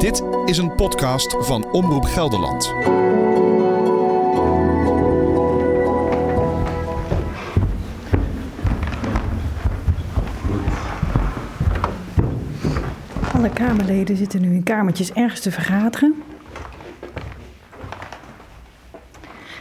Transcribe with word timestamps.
Dit 0.00 0.22
is 0.44 0.58
een 0.58 0.74
podcast 0.74 1.36
van 1.38 1.70
Omroep 1.72 2.04
Gelderland. 2.04 2.74
Alle 13.34 13.50
Kamerleden 13.54 14.16
zitten 14.16 14.40
nu 14.40 14.54
in 14.54 14.62
kamertjes 14.62 15.12
ergens 15.12 15.40
te 15.40 15.50
vergaderen. 15.50 16.22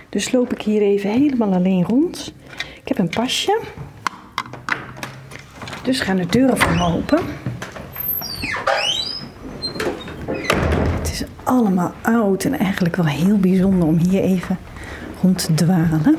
Dus 0.09 0.31
loop 0.31 0.53
ik 0.53 0.61
hier 0.61 0.81
even 0.81 1.09
helemaal 1.09 1.53
alleen 1.53 1.85
rond. 1.85 2.33
Ik 2.81 2.87
heb 2.87 2.97
een 2.97 3.09
pasje. 3.09 3.59
Dus 5.83 5.99
gaan 5.99 6.17
de 6.17 6.25
deuren 6.25 6.57
voor 6.57 6.75
me 6.75 6.83
open. 6.83 7.19
Het 10.97 11.11
is 11.11 11.23
allemaal 11.50 11.93
oud 12.01 12.43
en 12.43 12.60
eigenlijk 12.60 12.96
wel 12.96 13.05
heel 13.05 13.37
bijzonder 13.37 13.87
om 13.87 13.97
hier 13.97 14.21
even 14.21 14.57
rond 15.21 15.46
te 15.46 15.54
dwalen. 15.54 16.18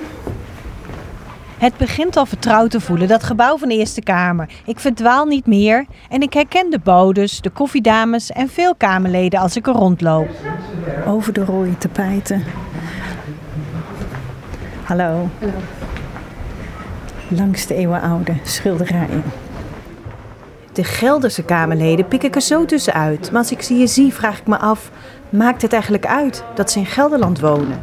Het 1.58 1.76
begint 1.76 2.16
al 2.16 2.26
vertrouwd 2.26 2.70
te 2.70 2.80
voelen, 2.80 3.08
dat 3.08 3.22
gebouw 3.22 3.58
van 3.58 3.68
de 3.68 3.76
Eerste 3.76 4.02
Kamer. 4.02 4.48
Ik 4.64 4.78
verdwaal 4.78 5.24
niet 5.24 5.46
meer 5.46 5.86
en 6.08 6.22
ik 6.22 6.32
herken 6.32 6.70
de 6.70 6.78
bodes, 6.78 7.40
de 7.40 7.50
koffiedames 7.50 8.30
en 8.30 8.48
veel 8.48 8.74
Kamerleden 8.74 9.40
als 9.40 9.56
ik 9.56 9.66
er 9.66 9.72
rondloop. 9.72 10.28
Over 11.06 11.32
de 11.32 11.44
rode 11.44 11.78
tapijten. 11.78 12.44
Hallo. 14.84 15.28
Langs 17.28 17.66
de 17.66 17.74
eeuwenoude 17.74 18.34
schilderijen. 18.42 19.22
De 20.72 20.84
Gelderse 20.84 21.42
Kamerleden 21.42 22.08
pik 22.08 22.22
ik 22.22 22.34
er 22.34 22.40
zo 22.40 22.64
tussenuit. 22.64 23.30
Maar 23.30 23.40
als 23.40 23.52
ik 23.52 23.62
ze 23.62 23.74
hier 23.74 23.88
zie, 23.88 24.12
vraag 24.12 24.38
ik 24.38 24.46
me 24.46 24.58
af: 24.58 24.90
maakt 25.30 25.62
het 25.62 25.72
eigenlijk 25.72 26.06
uit 26.06 26.44
dat 26.54 26.70
ze 26.70 26.78
in 26.78 26.86
Gelderland 26.86 27.40
wonen? 27.40 27.82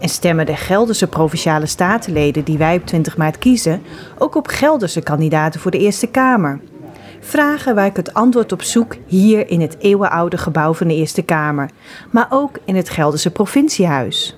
En 0.00 0.08
stemmen 0.08 0.46
de 0.46 0.56
Gelderse 0.56 1.06
provinciale 1.06 1.66
statenleden 1.66 2.44
die 2.44 2.58
wij 2.58 2.76
op 2.76 2.86
20 2.86 3.16
maart 3.16 3.38
kiezen 3.38 3.82
ook 4.18 4.34
op 4.34 4.46
Gelderse 4.46 5.00
kandidaten 5.00 5.60
voor 5.60 5.70
de 5.70 5.78
Eerste 5.78 6.06
Kamer? 6.06 6.60
Vragen 7.20 7.74
waar 7.74 7.86
ik 7.86 7.96
het 7.96 8.14
antwoord 8.14 8.52
op 8.52 8.62
zoek 8.62 8.96
hier 9.06 9.48
in 9.48 9.60
het 9.60 9.76
eeuwenoude 9.78 10.38
gebouw 10.38 10.74
van 10.74 10.88
de 10.88 10.94
Eerste 10.94 11.22
Kamer, 11.22 11.70
maar 12.10 12.26
ook 12.30 12.58
in 12.64 12.76
het 12.76 12.88
Gelderse 12.88 13.30
provinciehuis. 13.30 14.36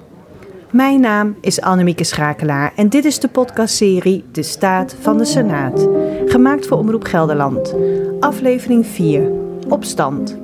Mijn 0.71 1.01
naam 1.01 1.37
is 1.41 1.61
Annemieke 1.61 2.05
Schakelaar 2.05 2.73
en 2.77 2.89
dit 2.89 3.05
is 3.05 3.19
de 3.19 3.29
podcastserie 3.29 4.25
De 4.33 4.43
Staat 4.43 4.97
van 5.01 5.19
de 5.19 5.25
Senaat, 5.25 5.89
gemaakt 6.27 6.67
voor 6.67 6.79
Omroep 6.79 7.05
Gelderland. 7.05 7.75
Aflevering 8.21 8.87
4, 8.87 9.31
Opstand. 9.69 10.44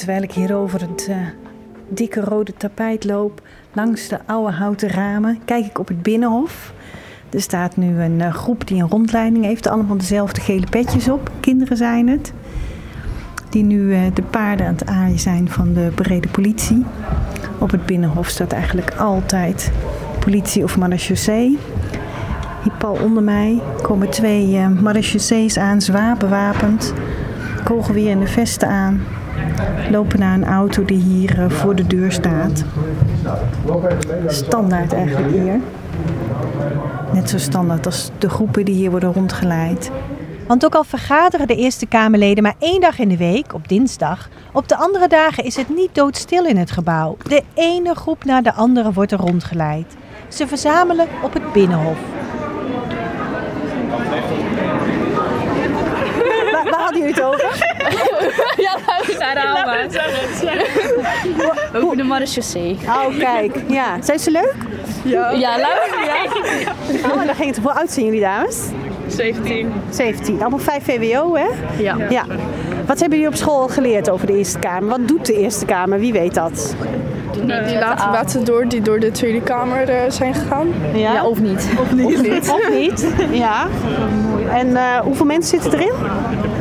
Terwijl 0.00 0.22
ik 0.22 0.32
hier 0.32 0.54
over 0.54 0.80
het 0.80 1.06
eh, 1.08 1.16
dikke 1.88 2.20
rode 2.20 2.52
tapijt 2.56 3.04
loop, 3.04 3.42
langs 3.72 4.08
de 4.08 4.18
oude 4.26 4.52
houten 4.52 4.88
ramen, 4.88 5.38
kijk 5.44 5.66
ik 5.66 5.78
op 5.78 5.88
het 5.88 6.02
binnenhof. 6.02 6.72
Er 7.30 7.40
staat 7.40 7.76
nu 7.76 8.00
een 8.00 8.20
eh, 8.20 8.34
groep 8.34 8.66
die 8.66 8.82
een 8.82 8.88
rondleiding 8.88 9.44
heeft, 9.44 9.66
allemaal 9.66 9.96
dezelfde 9.96 10.40
gele 10.40 10.66
petjes 10.70 11.08
op. 11.08 11.30
Kinderen 11.40 11.76
zijn 11.76 12.08
het. 12.08 12.32
Die 13.50 13.62
nu 13.62 13.94
eh, 13.94 14.00
de 14.14 14.22
paarden 14.22 14.66
aan 14.66 14.72
het 14.72 14.86
aaien 14.86 15.18
zijn 15.18 15.48
van 15.48 15.72
de 15.72 15.90
brede 15.94 16.28
politie. 16.28 16.84
Op 17.58 17.70
het 17.70 17.86
binnenhof 17.86 18.28
staat 18.28 18.52
eigenlijk 18.52 18.94
altijd 18.94 19.72
politie 20.18 20.62
of 20.62 20.78
marechaussee. 20.78 21.58
Hier 22.62 22.72
pal 22.78 22.94
onder 22.94 23.22
mij 23.22 23.60
komen 23.82 24.10
twee 24.10 24.48
uh, 24.48 25.56
aan, 25.56 25.80
zwaar 25.80 26.16
bewapend. 26.16 26.94
Kogelweer 27.64 28.10
in 28.10 28.20
de 28.20 28.26
vesten 28.26 28.68
aan. 28.68 29.00
Lopen 29.90 30.18
naar 30.18 30.34
een 30.34 30.44
auto 30.44 30.84
die 30.84 31.00
hier 31.00 31.40
eh, 31.40 31.50
voor 31.50 31.74
de 31.74 31.86
deur 31.86 32.12
staat. 32.12 32.64
Standaard 34.26 34.92
eigenlijk 34.92 35.30
hier. 35.32 35.60
Net 37.12 37.30
zo 37.30 37.38
standaard 37.38 37.86
als 37.86 38.10
de 38.18 38.28
groepen 38.28 38.64
die 38.64 38.74
hier 38.74 38.90
worden 38.90 39.12
rondgeleid. 39.12 39.90
Want 40.46 40.64
ook 40.64 40.74
al 40.74 40.84
vergaderen 40.84 41.46
de 41.46 41.56
Eerste 41.56 41.86
Kamerleden 41.86 42.42
maar 42.42 42.54
één 42.58 42.80
dag 42.80 42.98
in 42.98 43.08
de 43.08 43.16
week, 43.16 43.54
op 43.54 43.68
dinsdag, 43.68 44.28
op 44.52 44.68
de 44.68 44.76
andere 44.76 45.08
dagen 45.08 45.44
is 45.44 45.56
het 45.56 45.68
niet 45.68 45.94
doodstil 45.94 46.44
in 46.44 46.56
het 46.56 46.70
gebouw. 46.70 47.16
De 47.22 47.42
ene 47.54 47.94
groep 47.94 48.24
na 48.24 48.40
de 48.40 48.52
andere 48.52 48.92
wordt 48.92 49.12
er 49.12 49.18
rondgeleid. 49.18 49.96
Ze 50.28 50.46
verzamelen 50.46 51.06
op 51.22 51.32
het 51.32 51.52
binnenhof. 51.52 51.98
Waar, 56.52 56.64
waar 56.64 56.80
hadden 56.80 56.98
jullie 57.00 57.14
het 57.14 57.22
over? 57.22 57.78
Ja, 58.66 58.76
luister 58.86 59.34
nou 59.34 59.64
maar. 59.64 59.86
Over 61.82 61.96
de 61.96 62.02
marechaussee. 62.02 62.78
Oh, 62.86 63.18
kijk. 63.18 63.56
Ja. 63.66 64.02
Zijn 64.02 64.18
ze 64.18 64.30
leuk? 64.30 64.54
Ja, 65.04 65.58
luister. 65.58 66.72
Oh, 67.10 67.26
dan 67.26 67.34
ging 67.34 67.54
het. 67.54 67.58
Hoe 67.58 67.72
oud 67.72 67.90
zijn 67.90 68.04
jullie 68.04 68.20
dames? 68.20 68.58
17. 69.06 69.72
17. 69.90 70.40
Allemaal 70.40 70.58
5 70.58 70.84
VWO, 70.84 71.34
hè? 71.36 71.46
Ja. 71.78 71.96
Ja. 72.08 72.24
Wat 72.86 73.00
hebben 73.00 73.18
jullie 73.18 73.32
op 73.34 73.38
school 73.38 73.68
geleerd 73.68 74.10
over 74.10 74.26
de 74.26 74.36
Eerste 74.36 74.58
Kamer? 74.58 74.88
Wat 74.88 75.08
doet 75.08 75.26
de 75.26 75.34
Eerste 75.36 75.64
Kamer? 75.64 75.98
Wie 75.98 76.12
weet 76.12 76.34
dat? 76.34 76.74
Die 77.32 77.78
laten 77.78 78.10
water 78.10 78.44
door 78.44 78.68
die 78.68 78.82
door 78.82 79.00
de 79.00 79.10
Tweede 79.10 79.40
Kamer 79.40 79.88
eh, 79.88 80.10
zijn 80.10 80.34
gegaan. 80.34 80.68
Ja, 80.94 81.26
of 81.26 81.40
niet. 81.40 81.68
Of 81.80 81.92
niet? 81.92 82.50
Of 82.50 82.70
niet? 82.70 83.14
Ja. 83.44 83.66
En 84.52 84.76
eh, 84.76 84.98
hoeveel 84.98 85.26
mensen 85.26 85.60
zitten 85.60 85.80
erin? 85.80 85.92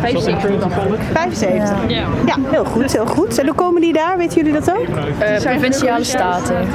75. 0.02 0.72
75. 1.14 1.78
Ja. 1.88 2.08
Ja, 2.26 2.36
heel 2.50 2.66
goed, 2.66 2.92
heel 2.92 3.06
goed. 3.06 3.38
En 3.38 3.46
hoe 3.46 3.56
komen 3.56 3.82
die 3.82 3.94
daar? 3.94 4.18
Weten 4.18 4.36
jullie 4.36 4.54
dat 4.54 4.72
ook? 4.72 4.86
Eh, 5.20 5.42
provinciale 5.42 6.04
staten. 6.04 6.68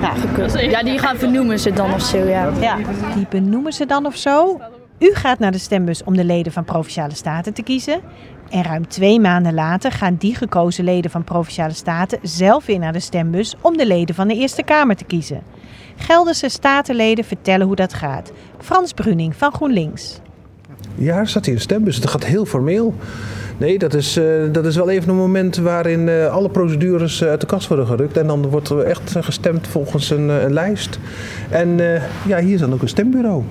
Ja, 0.00 0.60
Ja, 0.60 0.82
die 0.82 0.98
gaan 0.98 1.16
vernoemen 1.16 1.58
ze 1.58 1.72
dan 1.72 1.94
of 1.94 2.00
zo, 2.02 2.18
ja. 2.18 2.48
ja. 2.60 2.76
Die 3.14 3.26
benoemen 3.30 3.72
ze 3.72 3.86
dan 3.86 4.06
of 4.06 4.16
zo? 4.16 4.60
U 4.98 5.14
gaat 5.14 5.38
naar 5.38 5.52
de 5.52 5.58
stembus 5.58 6.04
om 6.04 6.16
de 6.16 6.24
leden 6.24 6.52
van 6.52 6.64
Provinciale 6.64 7.14
Staten 7.14 7.54
te 7.54 7.62
kiezen. 7.62 8.00
En 8.50 8.62
ruim 8.62 8.88
twee 8.88 9.20
maanden 9.20 9.54
later 9.54 9.92
gaan 9.92 10.16
die 10.18 10.34
gekozen 10.34 10.84
leden 10.84 11.10
van 11.10 11.24
Provinciale 11.24 11.72
Staten 11.72 12.18
zelf 12.22 12.66
weer 12.66 12.78
naar 12.78 12.92
de 12.92 13.00
stembus 13.00 13.56
om 13.60 13.76
de 13.76 13.86
leden 13.86 14.14
van 14.14 14.28
de 14.28 14.34
Eerste 14.34 14.62
Kamer 14.62 14.96
te 14.96 15.04
kiezen. 15.04 15.42
Gelderse 15.96 16.48
statenleden 16.48 17.24
vertellen 17.24 17.66
hoe 17.66 17.76
dat 17.76 17.94
gaat. 17.94 18.32
Frans 18.58 18.92
Bruning 18.92 19.36
van 19.36 19.52
GroenLinks. 19.52 20.20
Ja, 20.94 21.18
er 21.18 21.28
staat 21.28 21.44
hier 21.44 21.54
een 21.54 21.60
stembus. 21.60 21.96
Het 21.96 22.06
gaat 22.10 22.24
heel 22.24 22.44
formeel. 22.44 22.94
Nee, 23.56 23.78
dat 23.78 23.94
is, 23.94 24.16
eh, 24.16 24.24
dat 24.52 24.66
is 24.66 24.76
wel 24.76 24.90
even 24.90 25.08
een 25.08 25.16
moment 25.16 25.56
waarin 25.56 26.08
eh, 26.08 26.26
alle 26.26 26.50
procedures 26.50 27.20
eh, 27.20 27.28
uit 27.28 27.40
de 27.40 27.46
kast 27.46 27.68
worden 27.68 27.86
gerukt. 27.86 28.16
En 28.16 28.26
dan 28.26 28.48
wordt 28.48 28.68
er 28.68 28.82
echt 28.82 29.16
gestemd 29.20 29.66
volgens 29.66 30.10
een, 30.10 30.30
eh, 30.30 30.42
een 30.42 30.52
lijst. 30.52 30.98
En 31.50 31.94
eh, 31.94 32.02
ja, 32.26 32.38
hier 32.38 32.54
is 32.54 32.60
dan 32.60 32.72
ook 32.72 32.82
een 32.82 32.88
stembureau. 32.88 33.42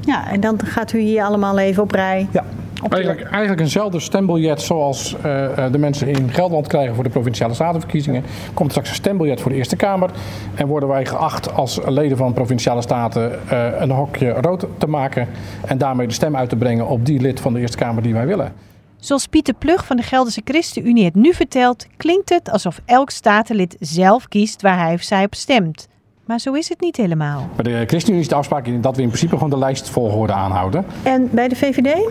ja, 0.00 0.30
en 0.30 0.40
dan 0.40 0.60
gaat 0.64 0.92
u 0.92 0.98
hier 0.98 1.22
allemaal 1.22 1.58
even 1.58 1.82
op 1.82 1.90
rij. 1.90 2.28
Ja. 2.30 2.44
Eigenlijk, 2.88 3.22
eigenlijk 3.22 3.60
eenzelfde 3.60 4.00
stembiljet 4.00 4.60
zoals 4.60 5.16
eh, 5.22 5.64
eh, 5.64 5.72
de 5.72 5.78
mensen 5.78 6.08
in 6.08 6.30
Gelderland 6.30 6.66
krijgen 6.66 6.94
voor 6.94 7.04
de 7.04 7.10
provinciale 7.10 7.54
statenverkiezingen. 7.54 8.24
Komt 8.54 8.70
straks 8.70 8.88
een 8.88 8.94
stembiljet 8.94 9.40
voor 9.40 9.50
de 9.50 9.56
Eerste 9.56 9.76
Kamer. 9.76 10.10
En 10.54 10.66
worden 10.66 10.88
wij 10.88 11.06
geacht 11.06 11.54
als 11.54 11.80
leden 11.86 12.16
van 12.16 12.32
provinciale 12.32 12.82
staten 12.82 13.48
eh, 13.48 13.80
een 13.80 13.90
hokje 13.90 14.30
rood 14.30 14.66
te 14.78 14.86
maken. 14.86 15.28
En 15.66 15.78
daarmee 15.78 16.06
de 16.06 16.12
stem 16.12 16.36
uit 16.36 16.48
te 16.48 16.56
brengen 16.56 16.86
op 16.88 17.06
die 17.06 17.20
lid 17.20 17.40
van 17.40 17.52
de 17.52 17.60
Eerste 17.60 17.76
Kamer 17.76 18.02
die 18.02 18.12
wij 18.12 18.26
willen. 18.26 18.52
Zoals 18.96 19.26
Pieter 19.26 19.54
Plug 19.54 19.86
van 19.86 19.96
de 19.96 20.02
Gelderse 20.02 20.40
ChristenUnie 20.44 21.04
het 21.04 21.14
nu 21.14 21.34
vertelt, 21.34 21.86
klinkt 21.96 22.28
het 22.28 22.50
alsof 22.50 22.80
elk 22.84 23.10
statenlid 23.10 23.76
zelf 23.78 24.28
kiest 24.28 24.62
waar 24.62 24.78
hij 24.78 24.94
of 24.94 25.02
zij 25.02 25.24
op 25.24 25.34
stemt. 25.34 25.88
Maar 26.24 26.38
zo 26.38 26.52
is 26.52 26.68
het 26.68 26.80
niet 26.80 26.96
helemaal. 26.96 27.48
Bij 27.56 27.64
de 27.64 27.84
ChristenUnie 27.86 28.22
is 28.22 28.28
de 28.28 28.34
afspraak 28.34 28.82
dat 28.82 28.96
we 28.96 29.02
in 29.02 29.08
principe 29.08 29.34
gewoon 29.34 29.50
de 29.50 29.58
lijstvolgorde 29.58 30.32
aanhouden. 30.32 30.84
En 31.02 31.28
bij 31.32 31.48
de 31.48 31.56
VVD? 31.56 32.10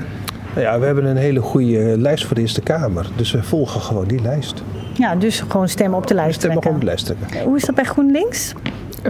Nou 0.59 0.71
ja, 0.71 0.79
we 0.79 0.85
hebben 0.85 1.06
een 1.06 1.17
hele 1.17 1.39
goede 1.39 1.97
lijst 1.97 2.25
voor 2.25 2.35
de 2.35 2.41
Eerste 2.41 2.61
Kamer. 2.61 3.07
Dus 3.15 3.31
we 3.31 3.44
volgen 3.44 3.81
gewoon 3.81 4.07
die 4.07 4.21
lijst. 4.21 4.63
Ja, 4.94 5.15
dus 5.15 5.44
gewoon 5.47 5.69
stemmen 5.69 5.97
op 5.97 6.07
de 6.07 6.13
lijst 6.13 6.35
Stemmen 6.35 6.61
trekken. 6.61 6.73
op 6.73 6.79
de 6.79 6.85
lijst 6.85 7.06
trekken. 7.06 7.44
Hoe 7.44 7.57
is 7.57 7.65
dat 7.65 7.75
bij 7.75 7.83
GroenLinks? 7.83 8.53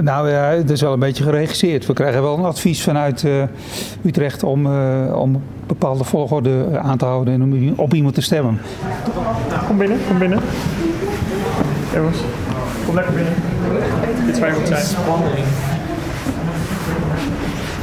Nou 0.01 0.29
ja, 0.29 0.43
het 0.43 0.69
is 0.69 0.81
wel 0.81 0.93
een 0.93 0.99
beetje 0.99 1.23
geregisseerd. 1.23 1.85
We 1.85 1.93
krijgen 1.93 2.21
wel 2.21 2.37
een 2.37 2.43
advies 2.43 2.83
vanuit 2.83 3.23
eh, 3.23 3.43
Utrecht 4.05 4.43
om, 4.43 4.65
eh, 4.65 5.19
om 5.19 5.41
bepaalde 5.67 6.03
volgorde 6.03 6.65
eh, 6.71 6.77
aan 6.77 6.97
te 6.97 7.05
houden 7.05 7.33
en 7.33 7.41
om 7.41 7.73
op 7.75 7.93
iemand 7.93 8.15
te 8.15 8.21
stemmen. 8.21 8.61
Kom 9.67 9.77
binnen, 9.77 9.97
kom 10.07 10.17
binnen. 10.17 10.39
Jongens, 11.93 12.17
kom 12.85 12.95
lekker 12.95 13.13
binnen. 13.13 13.33
dit 14.25 14.39
wij 14.39 14.51
goed 14.51 14.67
zijn. 14.67 14.85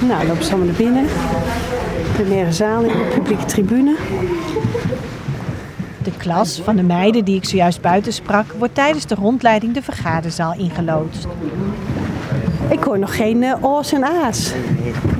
Nou, 0.09 0.27
lopen 0.27 0.45
ze 0.45 0.51
allemaal 0.51 0.67
naar 0.67 0.77
binnen. 0.77 1.07
Plenaire 2.17 2.53
zaal 2.53 2.83
in 2.83 2.89
de 2.89 3.13
publieke 3.15 3.45
tribune. 3.45 3.97
De 6.03 6.11
klas 6.17 6.61
van 6.65 6.77
de 6.77 6.83
meiden 6.83 7.25
die 7.25 7.37
ik 7.37 7.45
zojuist 7.45 7.81
buiten 7.81 8.13
sprak, 8.13 8.45
wordt 8.59 8.75
tijdens 8.75 9.07
de 9.07 9.15
rondleiding 9.15 9.75
de 9.75 9.83
vergaderzaal 9.83 10.55
ingeloodst. 10.59 11.27
Ik 12.69 12.85
hoor 12.85 12.99
nog 12.99 13.17
geen 13.17 13.43
uh, 13.43 13.55
o's 13.61 13.93
en 13.93 14.05
a's. 14.05 14.53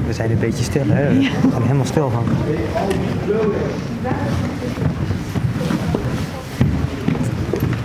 We 0.07 0.13
zijn 0.13 0.31
een 0.31 0.39
beetje 0.39 0.65
stil, 0.65 0.85
hè? 0.87 1.09
We 1.19 1.51
gaan 1.53 1.63
helemaal 1.63 1.85
stil 1.85 2.11
van. 2.11 2.25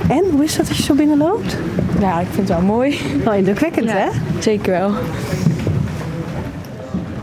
En, 0.08 0.24
hoe 0.32 0.44
is 0.44 0.56
dat 0.56 0.68
als 0.68 0.78
je 0.78 0.84
zo 0.84 0.94
binnenloopt? 0.94 1.58
Ja, 2.00 2.20
ik 2.20 2.28
vind 2.32 2.48
het 2.50 2.58
wel 2.58 2.68
mooi. 2.68 3.00
Wel 3.24 3.34
indrukwekkend, 3.34 3.90
Ja. 3.90 3.96
hè? 3.96 4.08
Zeker 4.40 4.72
wel. 4.72 4.92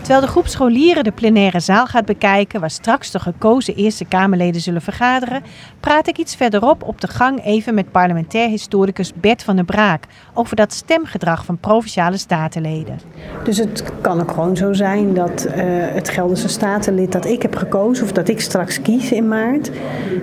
Terwijl 0.08 0.26
de 0.26 0.32
groep 0.32 0.46
scholieren 0.46 1.04
de 1.04 1.12
plenaire 1.12 1.60
zaal 1.60 1.86
gaat 1.86 2.04
bekijken, 2.04 2.60
waar 2.60 2.70
straks 2.70 3.10
de 3.10 3.18
gekozen 3.18 3.74
Eerste 3.74 4.04
Kamerleden 4.04 4.60
zullen 4.60 4.82
vergaderen, 4.82 5.42
praat 5.80 6.08
ik 6.08 6.18
iets 6.18 6.34
verderop 6.36 6.82
op 6.82 7.00
de 7.00 7.06
gang 7.06 7.44
even 7.44 7.74
met 7.74 7.90
parlementair 7.90 8.48
historicus 8.48 9.12
Bert 9.14 9.42
van 9.42 9.56
der 9.56 9.64
Braak 9.64 10.04
over 10.34 10.56
dat 10.56 10.72
stemgedrag 10.72 11.44
van 11.44 11.58
provinciale 11.58 12.16
statenleden. 12.16 12.98
Dus 13.44 13.58
het 13.58 13.84
kan 14.00 14.20
ook 14.20 14.30
gewoon 14.30 14.56
zo 14.56 14.72
zijn 14.72 15.14
dat 15.14 15.44
eh, 15.44 15.64
het 15.68 16.08
Gelderse 16.08 16.48
statenlid 16.48 17.12
dat 17.12 17.26
ik 17.26 17.42
heb 17.42 17.56
gekozen, 17.56 18.04
of 18.04 18.12
dat 18.12 18.28
ik 18.28 18.40
straks 18.40 18.82
kies 18.82 19.12
in 19.12 19.28
maart, 19.28 19.70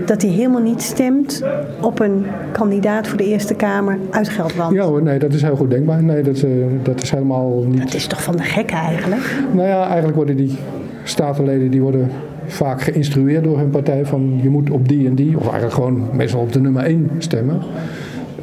dat 0.05 0.21
hij 0.21 0.31
helemaal 0.31 0.61
niet 0.61 0.81
stemt 0.81 1.43
op 1.81 1.99
een 1.99 2.25
kandidaat 2.51 3.07
voor 3.07 3.17
de 3.17 3.25
Eerste 3.25 3.53
Kamer 3.53 3.99
uit 4.11 4.29
Gelderland. 4.29 4.73
Ja 4.73 4.83
hoor, 4.83 5.01
nee, 5.01 5.19
dat 5.19 5.33
is 5.33 5.41
heel 5.41 5.55
goed 5.55 5.69
denkbaar. 5.69 6.03
Nee, 6.03 6.23
dat, 6.23 6.39
eh, 6.39 6.51
dat 6.83 7.01
is 7.01 7.11
helemaal 7.11 7.63
niet... 7.67 7.81
Dat 7.81 7.93
is 7.93 8.07
toch 8.07 8.23
van 8.23 8.35
de 8.35 8.43
gek 8.43 8.71
eigenlijk? 8.71 9.43
Nou 9.53 9.67
ja, 9.67 9.75
eigenlijk 9.83 10.16
worden 10.16 10.38
die 10.38 10.57
statenleden 11.04 11.72
die 11.72 11.81
worden 11.81 12.10
vaak 12.45 12.81
geïnstrueerd 12.81 13.44
door 13.44 13.57
hun 13.57 13.69
partij 13.69 14.06
van 14.06 14.39
je 14.42 14.50
moet 14.50 14.69
op 14.69 14.88
die 14.88 15.07
en 15.07 15.16
die, 15.16 15.38
of 15.38 15.44
eigenlijk 15.44 15.74
gewoon 15.74 16.04
meestal 16.13 16.39
op 16.42 16.51
de 16.54 16.62
nummer 16.62 16.83
1 16.83 17.10
stemmen. 17.18 17.60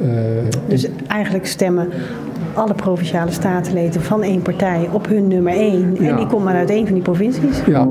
Eh, 0.01 0.07
Dus 0.67 0.87
eigenlijk 1.07 1.45
stemmen 1.45 1.87
alle 2.53 2.73
provinciale 2.73 3.31
statenleden 3.31 4.01
van 4.01 4.23
één 4.23 4.41
partij 4.41 4.87
op 4.91 5.07
hun 5.07 5.27
nummer 5.27 5.53
één. 5.53 5.97
En 5.97 6.03
Ja. 6.05 6.15
die 6.17 6.27
komt 6.27 6.43
maar 6.43 6.55
uit 6.55 6.69
één 6.69 6.85
van 6.85 6.93
die 6.93 7.03
provincies. 7.03 7.61
ja. 7.65 7.87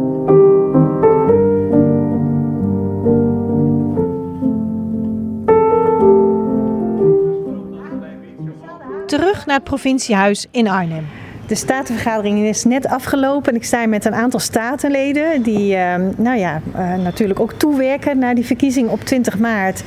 Terug 9.07 9.47
naar 9.47 9.57
het 9.57 9.65
provinciehuis 9.65 10.47
in 10.51 10.69
Arnhem. 10.69 11.05
De 11.47 11.55
statenvergadering 11.55 12.39
is 12.39 12.65
net 12.65 12.87
afgelopen 12.87 13.51
en 13.51 13.57
ik 13.57 13.65
sta 13.65 13.79
hier 13.79 13.89
met 13.89 14.05
een 14.05 14.15
aantal 14.15 14.41
statenleden 14.41 15.43
die 15.43 15.77
eh, 15.77 15.95
nou 16.17 16.39
ja, 16.39 16.61
eh, 16.75 16.95
natuurlijk 16.95 17.41
ook 17.41 17.53
toewerken 17.53 18.19
naar 18.19 18.35
die 18.35 18.47
verkiezing 18.47 18.89
op 18.89 19.01
20 19.01 19.39
maart. 19.39 19.83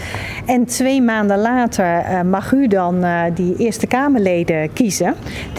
En 0.46 0.66
twee 0.66 1.02
maanden 1.02 1.40
later 1.40 2.00
eh, 2.00 2.22
mag 2.22 2.52
u 2.52 2.68
dan 2.68 3.04
eh, 3.04 3.22
die 3.34 3.56
Eerste 3.58 3.88
Kamerleden 3.88 4.74
kiezen. 4.74 5.16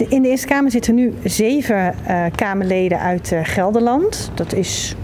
In 0.09 0.21
de 0.21 0.29
Eerste 0.29 0.47
Kamer 0.47 0.71
zitten 0.71 0.95
nu 0.95 1.13
zeven 1.23 1.95
Kamerleden 2.35 2.99
uit 2.99 3.35
Gelderland. 3.43 4.31
Dat 4.33 4.53
is 4.53 4.95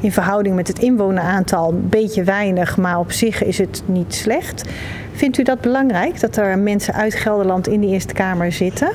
in 0.00 0.12
verhouding 0.12 0.54
met 0.54 0.68
het 0.68 0.78
inwoneraantal 0.78 1.70
een 1.70 1.88
beetje 1.88 2.22
weinig, 2.22 2.76
maar 2.76 2.98
op 2.98 3.12
zich 3.12 3.44
is 3.44 3.58
het 3.58 3.82
niet 3.86 4.14
slecht. 4.14 4.68
Vindt 5.12 5.38
u 5.38 5.42
dat 5.42 5.60
belangrijk 5.60 6.20
dat 6.20 6.36
er 6.36 6.58
mensen 6.58 6.94
uit 6.94 7.14
Gelderland 7.14 7.68
in 7.68 7.80
de 7.80 7.86
Eerste 7.86 8.14
Kamer 8.14 8.52
zitten? 8.52 8.88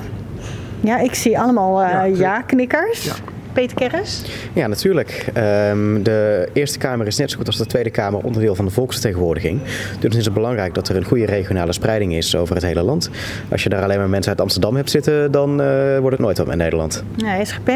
Ja, 0.81 0.99
ik 0.99 1.13
zie 1.15 1.39
allemaal 1.39 1.83
eh, 1.83 2.17
ja-knikkers. 2.17 3.11
Peter 3.53 3.77
Kerris? 3.77 4.21
Ja, 4.53 4.67
natuurlijk. 4.67 5.25
Ehm, 5.33 6.03
de 6.03 6.49
Eerste 6.53 6.77
Kamer 6.77 7.07
is 7.07 7.17
net 7.17 7.31
zo 7.31 7.37
goed 7.37 7.47
als 7.47 7.57
de 7.57 7.65
Tweede 7.65 7.89
Kamer 7.89 8.19
onderdeel 8.23 8.55
van 8.55 8.65
de 8.65 8.71
volksvertegenwoordiging. 8.71 9.61
Dus 9.99 10.15
is 10.15 10.25
het 10.25 10.33
belangrijk 10.33 10.73
dat 10.73 10.87
er 10.87 10.95
een 10.95 11.03
goede 11.03 11.25
regionale 11.25 11.73
spreiding 11.73 12.13
is 12.13 12.35
over 12.35 12.55
het 12.55 12.63
hele 12.63 12.81
land. 12.81 13.09
Als 13.51 13.63
je 13.63 13.69
daar 13.69 13.83
alleen 13.83 13.97
maar 13.97 14.09
mensen 14.09 14.31
uit 14.31 14.41
Amsterdam 14.41 14.75
hebt 14.75 14.89
zitten, 14.89 15.31
dan 15.31 15.61
eh, 15.61 15.97
wordt 15.97 16.11
het 16.11 16.25
nooit 16.25 16.37
wat 16.37 16.47
met 16.47 16.57
Nederland. 16.57 17.03
Ja, 17.15 17.45
SGP? 17.45 17.69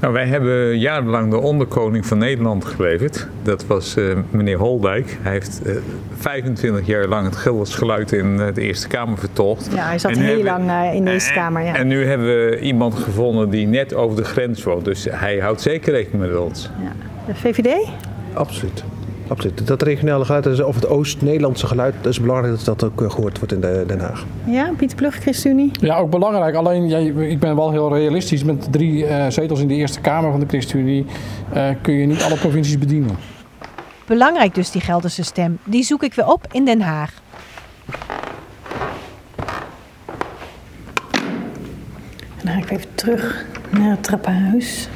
Nou, 0.00 0.12
wij 0.12 0.26
hebben 0.26 0.78
jarenlang 0.78 1.30
de 1.30 1.36
onderkoning 1.38 2.06
van 2.06 2.18
Nederland 2.18 2.64
geleverd. 2.64 3.26
Dat 3.42 3.66
was 3.66 3.96
eh, 3.96 4.04
meneer 4.30 4.58
Holdijk. 4.58 5.18
Hij 5.22 5.32
heeft 5.32 5.62
eh, 5.62 5.74
25 6.16 6.86
jaar 6.86 7.06
lang 7.06 7.26
het 7.26 7.36
Gelders 7.36 7.74
geluid 7.74 8.12
in 8.12 8.40
eh, 8.40 8.54
de 8.54 8.60
Eerste 8.60 8.88
Kamer 8.88 9.18
vertolkt. 9.18 9.68
Ja, 9.74 9.86
hij 9.86 9.98
zat 9.98 10.10
En 10.10 10.18
heel 10.18 10.26
hebben- 10.44 10.44
lang 10.66 10.70
eh, 10.86 10.94
in 10.94 11.04
de 11.04 11.10
Eerste 11.10 11.32
Kamer. 11.32 11.62
Ja. 11.62 11.74
En 11.74 11.86
nu 11.86 12.06
hebben 12.06 12.26
we 12.26 12.60
iemand 12.60 12.94
gevonden 12.94 13.50
die 13.50 13.66
net 13.66 13.94
over 13.94 14.16
de 14.16 14.24
grens 14.24 14.62
woont. 14.64 14.84
Dus 14.84 15.06
hij 15.10 15.38
houdt 15.38 15.60
zeker 15.60 15.92
rekening 15.92 16.22
met 16.30 16.38
ons. 16.38 16.70
De 17.26 17.34
VVD? 17.34 17.88
Absoluut. 18.32 18.84
Absoluut. 19.28 19.66
Dat 19.66 19.82
regionale 19.82 20.24
geluid, 20.24 20.62
of 20.64 20.74
het 20.74 20.86
Oost-Nederlandse 20.88 21.66
geluid, 21.66 21.94
dat 22.00 22.12
is 22.12 22.20
belangrijk 22.20 22.56
dat 22.56 22.64
dat 22.64 22.84
ook 22.90 23.02
eh, 23.02 23.10
gehoord 23.10 23.38
wordt 23.38 23.52
in 23.52 23.60
de- 23.60 23.84
Den 23.86 24.00
Haag. 24.00 24.24
Ja, 24.44 24.70
Pieter 24.76 24.96
Plug, 24.96 25.14
ChristenUnie? 25.14 25.70
Ja, 25.80 25.96
ook 25.96 26.10
belangrijk. 26.10 26.54
Alleen, 26.54 26.88
jij, 26.88 27.04
ik 27.06 27.38
ben 27.38 27.56
wel 27.56 27.70
heel 27.70 27.94
realistisch. 27.94 28.44
Met 28.44 28.72
drie 28.72 29.06
eh, 29.06 29.30
zetels 29.30 29.60
in 29.60 29.68
de 29.68 29.74
Eerste 29.74 30.00
Kamer 30.00 30.30
van 30.30 30.40
de 30.40 30.46
ChristenUnie 30.48 31.06
eh, 31.52 31.68
kun 31.82 31.94
je 31.94 32.06
niet 32.06 32.22
alle 32.22 32.36
provincies 32.36 32.78
bedienen. 32.78 33.16
Belangrijk 34.06 34.54
dus 34.54 34.70
die 34.70 34.80
Gelderse 34.80 35.22
stem. 35.22 35.58
Die 35.64 35.82
zoek 35.82 36.02
ik 36.02 36.14
weer 36.14 36.26
op 36.26 36.46
in 36.52 36.64
Den 36.64 36.80
Haag. 36.80 37.12
Dan 42.42 42.52
ga 42.52 42.58
ik 42.58 42.70
even 42.70 42.94
terug 42.94 43.44
naar 43.70 43.90
het 43.90 44.02
trappenhuis. 44.02 44.88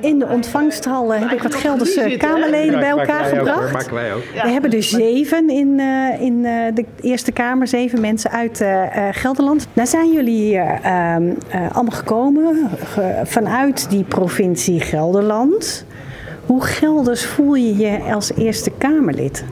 In 0.00 0.18
de 0.18 0.26
ontvangsthal 0.26 1.14
eh, 1.14 1.20
heb 1.20 1.30
ik 1.32 1.42
wat 1.42 1.54
Gelderse 1.54 2.14
Kamerleden 2.18 2.78
bij 2.80 2.88
elkaar 2.88 3.24
gebracht. 3.24 3.72
maken 3.72 3.94
wij 3.94 4.14
ook. 4.14 4.22
We 4.42 4.48
hebben 4.48 4.72
er 4.72 4.82
zeven 4.82 5.48
in, 5.50 5.80
eh, 5.80 6.20
in 6.20 6.44
eh, 6.44 6.74
de 6.74 6.84
Eerste 7.00 7.32
Kamer, 7.32 7.68
zeven 7.68 8.00
mensen 8.00 8.30
uit 8.30 8.60
eh, 8.60 8.82
eh, 9.08 9.14
Gelderland. 9.14 9.66
Nou 9.72 9.88
zijn 9.88 10.12
jullie 10.12 10.36
hier 10.40 10.78
ehm, 10.82 11.30
eh, 11.48 11.60
allemaal 11.72 11.96
gekomen 11.98 12.68
ge- 12.84 13.20
vanuit 13.24 13.90
die 13.90 14.04
provincie 14.04 14.80
Gelderland. 14.80 15.84
Hoe 16.46 16.62
Gelders 16.62 17.24
voel 17.26 17.54
je 17.54 17.76
je 17.76 17.98
als 18.14 18.32
Eerste 18.36 18.70
Kamerlid? 18.78 19.44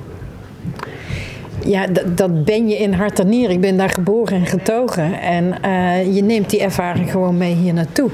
Ja, 1.64 1.86
dat 2.14 2.44
ben 2.44 2.68
je 2.68 2.76
in 2.76 2.92
hart 2.92 3.18
en 3.18 3.28
nieren. 3.28 3.54
Ik 3.54 3.60
ben 3.60 3.76
daar 3.76 3.88
geboren 3.90 4.34
en 4.36 4.46
getogen. 4.46 5.20
En 5.20 5.62
eh, 5.62 6.14
je 6.16 6.22
neemt 6.22 6.50
die 6.50 6.60
ervaring 6.62 7.10
gewoon 7.10 7.36
mee 7.38 7.54
hier 7.54 7.72
naartoe. 7.74 8.10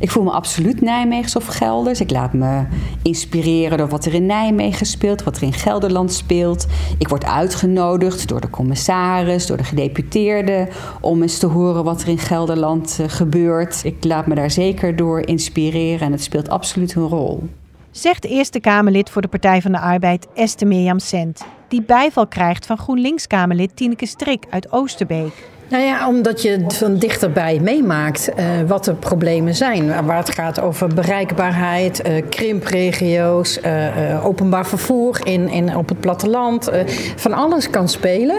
Ik 0.00 0.10
voel 0.10 0.22
me 0.22 0.30
absoluut 0.30 0.80
Nijmeegs 0.80 1.36
of 1.36 1.46
Gelders. 1.46 2.00
Ik 2.00 2.10
laat 2.10 2.32
me 2.32 2.64
inspireren 3.02 3.78
door 3.78 3.88
wat 3.88 4.04
er 4.04 4.14
in 4.14 4.26
Nijmegen 4.26 4.86
speelt, 4.86 5.22
wat 5.22 5.36
er 5.36 5.42
in 5.42 5.52
Gelderland 5.52 6.12
speelt. 6.12 6.66
Ik 6.98 7.08
word 7.08 7.24
uitgenodigd 7.24 8.28
door 8.28 8.40
de 8.40 8.50
commissaris, 8.50 9.46
door 9.46 9.56
de 9.56 9.64
gedeputeerden... 9.64 10.68
om 11.00 11.22
eens 11.22 11.38
te 11.38 11.46
horen 11.46 11.84
wat 11.84 12.02
er 12.02 12.08
in 12.08 12.18
Gelderland 12.18 12.98
eh, 13.00 13.08
gebeurt. 13.08 13.84
Ik 13.84 14.04
laat 14.04 14.26
me 14.26 14.34
daar 14.34 14.50
zeker 14.50 14.96
door 14.96 15.26
inspireren 15.26 16.06
en 16.06 16.12
het 16.12 16.22
speelt 16.22 16.48
absoluut 16.48 16.94
een 16.94 17.08
rol. 17.08 17.42
Zegt 17.90 18.24
Eerste 18.24 18.60
Kamerlid 18.60 19.10
voor 19.10 19.22
de 19.22 19.28
Partij 19.28 19.62
van 19.62 19.72
de 19.72 19.80
Arbeid 19.80 20.26
Esther 20.34 20.66
Mirjam 20.66 20.98
Sent. 20.98 21.44
Die 21.68 21.82
bijval 21.82 22.26
krijgt 22.26 22.66
van 22.66 22.78
GroenLinks-Kamerlid 22.78 23.76
Tineke 23.76 24.06
Strik 24.06 24.46
uit 24.50 24.72
Oosterbeek. 24.72 25.48
Nou 25.70 25.82
ja, 25.82 26.08
omdat 26.08 26.42
je 26.42 26.64
van 26.68 26.96
dichterbij 26.96 27.58
meemaakt 27.62 28.34
eh, 28.34 28.46
wat 28.66 28.84
de 28.84 28.94
problemen 28.94 29.54
zijn. 29.54 30.04
Waar 30.06 30.16
het 30.16 30.34
gaat 30.34 30.60
over 30.60 30.88
bereikbaarheid, 30.88 32.02
eh, 32.02 32.12
krimpregio's, 32.28 33.60
eh, 33.60 34.26
openbaar 34.26 34.66
vervoer 34.66 35.20
in, 35.24 35.48
in, 35.48 35.76
op 35.76 35.88
het 35.88 36.00
platteland. 36.00 36.70
van 37.16 37.32
alles 37.32 37.70
kan 37.70 37.88
spelen. 37.88 38.36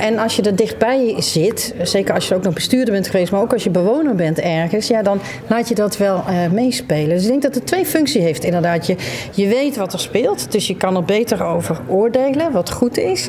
En 0.00 0.18
als 0.18 0.36
je 0.36 0.42
er 0.42 0.56
dichtbij 0.56 1.14
zit, 1.18 1.74
zeker 1.82 2.14
als 2.14 2.28
je 2.28 2.34
ook 2.34 2.42
nog 2.42 2.54
bestuurder 2.54 2.94
bent 2.94 3.06
geweest, 3.06 3.32
maar 3.32 3.40
ook 3.40 3.52
als 3.52 3.64
je 3.64 3.70
bewoner 3.70 4.14
bent 4.14 4.38
ergens, 4.38 4.86
ja, 4.86 5.02
dan 5.02 5.20
laat 5.46 5.68
je 5.68 5.74
dat 5.74 5.96
wel 5.96 6.24
meespelen. 6.52 7.08
Dus 7.08 7.22
ik 7.22 7.28
denk 7.28 7.42
dat 7.42 7.54
het 7.54 7.66
twee 7.66 7.86
functies 7.86 8.22
heeft. 8.22 8.44
Inderdaad, 8.44 8.86
je, 8.86 8.96
je 9.30 9.48
weet 9.48 9.76
wat 9.76 9.92
er 9.92 10.00
speelt, 10.00 10.52
dus 10.52 10.66
je 10.66 10.76
kan 10.76 10.96
er 10.96 11.04
beter 11.04 11.44
over 11.44 11.80
oordelen, 11.88 12.52
wat 12.52 12.70
goed 12.70 12.98
is. 12.98 13.28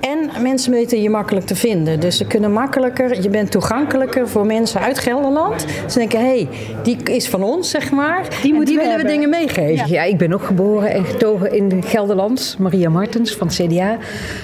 En 0.00 0.42
mensen 0.42 0.72
weten 0.72 1.02
je 1.02 1.10
makkelijk 1.10 1.46
te 1.46 1.56
vinden. 1.56 2.00
Dus 2.00 2.16
ze 2.16 2.26
kunnen 2.26 2.52
makkelijker, 2.52 3.22
je 3.22 3.28
bent 3.28 3.50
toegankelijker 3.50 4.28
voor 4.28 4.46
mensen 4.46 4.80
uit 4.80 4.98
Gelderland. 4.98 5.66
Ze 5.86 5.98
denken, 5.98 6.18
hé, 6.18 6.26
hey, 6.26 6.48
die 6.82 7.02
is 7.02 7.28
van 7.28 7.42
ons, 7.42 7.70
zeg 7.70 7.90
maar. 7.90 8.22
Die, 8.42 8.64
die 8.64 8.76
willen 8.76 8.96
we 8.96 9.04
dingen 9.04 9.28
meegeven. 9.28 9.88
Ja. 9.88 10.02
ik 10.02 10.18
ben 10.18 10.32
ook 10.32 10.42
geboren 10.42 10.90
en 10.90 11.04
getogen 11.04 11.52
in 11.52 11.82
Gelderland. 11.82 12.56
Maria 12.58 12.90
Martens 12.90 13.34
van 13.34 13.46
het 13.46 13.56
CDA. 13.56 13.96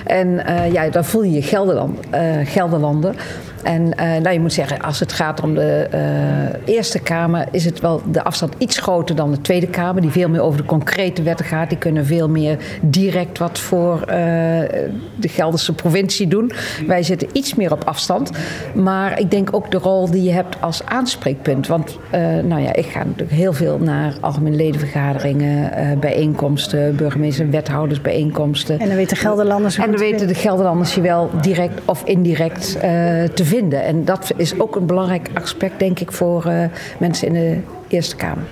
En 0.07 0.29
uh, 0.29 0.73
ja, 0.73 0.89
dan 0.89 1.05
voel 1.05 1.23
je 1.23 1.33
je 1.33 1.43
Gelderland, 1.43 1.99
uh, 2.15 2.21
Gelderlander. 2.45 3.15
En 3.65 3.83
uh, 3.83 3.97
nou, 3.97 4.31
je 4.31 4.41
moet 4.41 4.53
zeggen, 4.53 4.81
als 4.81 5.01
het 5.01 5.13
gaat 5.13 5.43
om 5.43 5.55
de 5.55 5.89
uh, 5.95 6.75
Eerste 6.75 6.99
Kamer, 6.99 7.47
is 7.51 7.65
het 7.65 7.81
wel 7.81 8.03
de 8.11 8.25
afstand 8.25 8.55
iets 8.59 8.79
groter 8.79 9.17
dan 9.17 9.31
de 9.31 9.41
Tweede 9.41 9.67
Kamer, 9.67 10.03
die 10.03 10.11
veel 10.11 10.29
meer 10.29 10.41
over 10.41 10.61
de 10.61 10.67
concrete 10.67 11.23
wetten 11.23 11.47
gaat. 11.47 11.69
Die 11.69 11.79
kunnen 11.79 12.07
veel 12.07 12.29
meer 12.29 12.59
direct 12.81 13.39
wat 13.39 13.59
voor 13.59 14.01
uh, 14.01 14.07
de 15.17 15.29
Gelderse 15.29 15.73
provincie 15.73 16.29
doen. 16.29 16.53
Wij 16.87 17.03
zitten 17.03 17.29
iets 17.33 17.55
meer 17.55 17.73
op 17.73 17.85
afstand. 17.85 18.31
Maar 18.75 19.21
ik 19.21 19.31
denk 19.31 19.49
ook 19.53 19.71
de 19.71 19.79
rol 19.79 20.11
die 20.11 20.23
je 20.23 20.33
hebt 20.33 20.57
als 20.61 20.85
aanspreekpunt. 20.85 21.67
Want 21.67 21.99
nou 22.43 22.63
ja, 22.63 22.75
ik 22.75 22.87
ga 22.87 22.99
natuurlijk 22.99 23.31
heel 23.31 23.53
veel 23.53 23.79
naar 23.79 24.15
algemene 24.21 24.57
ledenvergaderingen, 24.57 25.71
bijeenkomsten, 26.01 26.97
burgemeester- 26.97 27.45
en 27.45 27.51
wethoudersbijeenkomsten. 27.51 28.79
En 28.79 28.87
dan 28.87 28.97
weten 28.97 29.17
Gelderlanders. 29.17 29.77
En 29.77 29.91
dan 29.91 30.01
weten 30.01 30.27
de 30.27 30.35
Gelderlanders 30.35 30.95
je 30.95 31.01
wel 31.01 31.31
direct 31.41 31.81
of 31.85 32.03
indirect 32.05 32.71
te 32.81 33.31
vinden. 33.35 33.54
En 33.63 34.05
dat 34.05 34.33
is 34.37 34.61
ook 34.61 34.77
een 34.77 34.87
belangrijk 34.87 35.31
aspect, 35.35 35.79
denk 35.79 36.01
ik, 36.01 36.13
voor 36.13 36.47
uh, 36.47 36.65
mensen 36.99 37.27
in 37.27 37.33
de 37.33 37.59
Eerste 37.89 38.17
Kamer. 38.17 38.45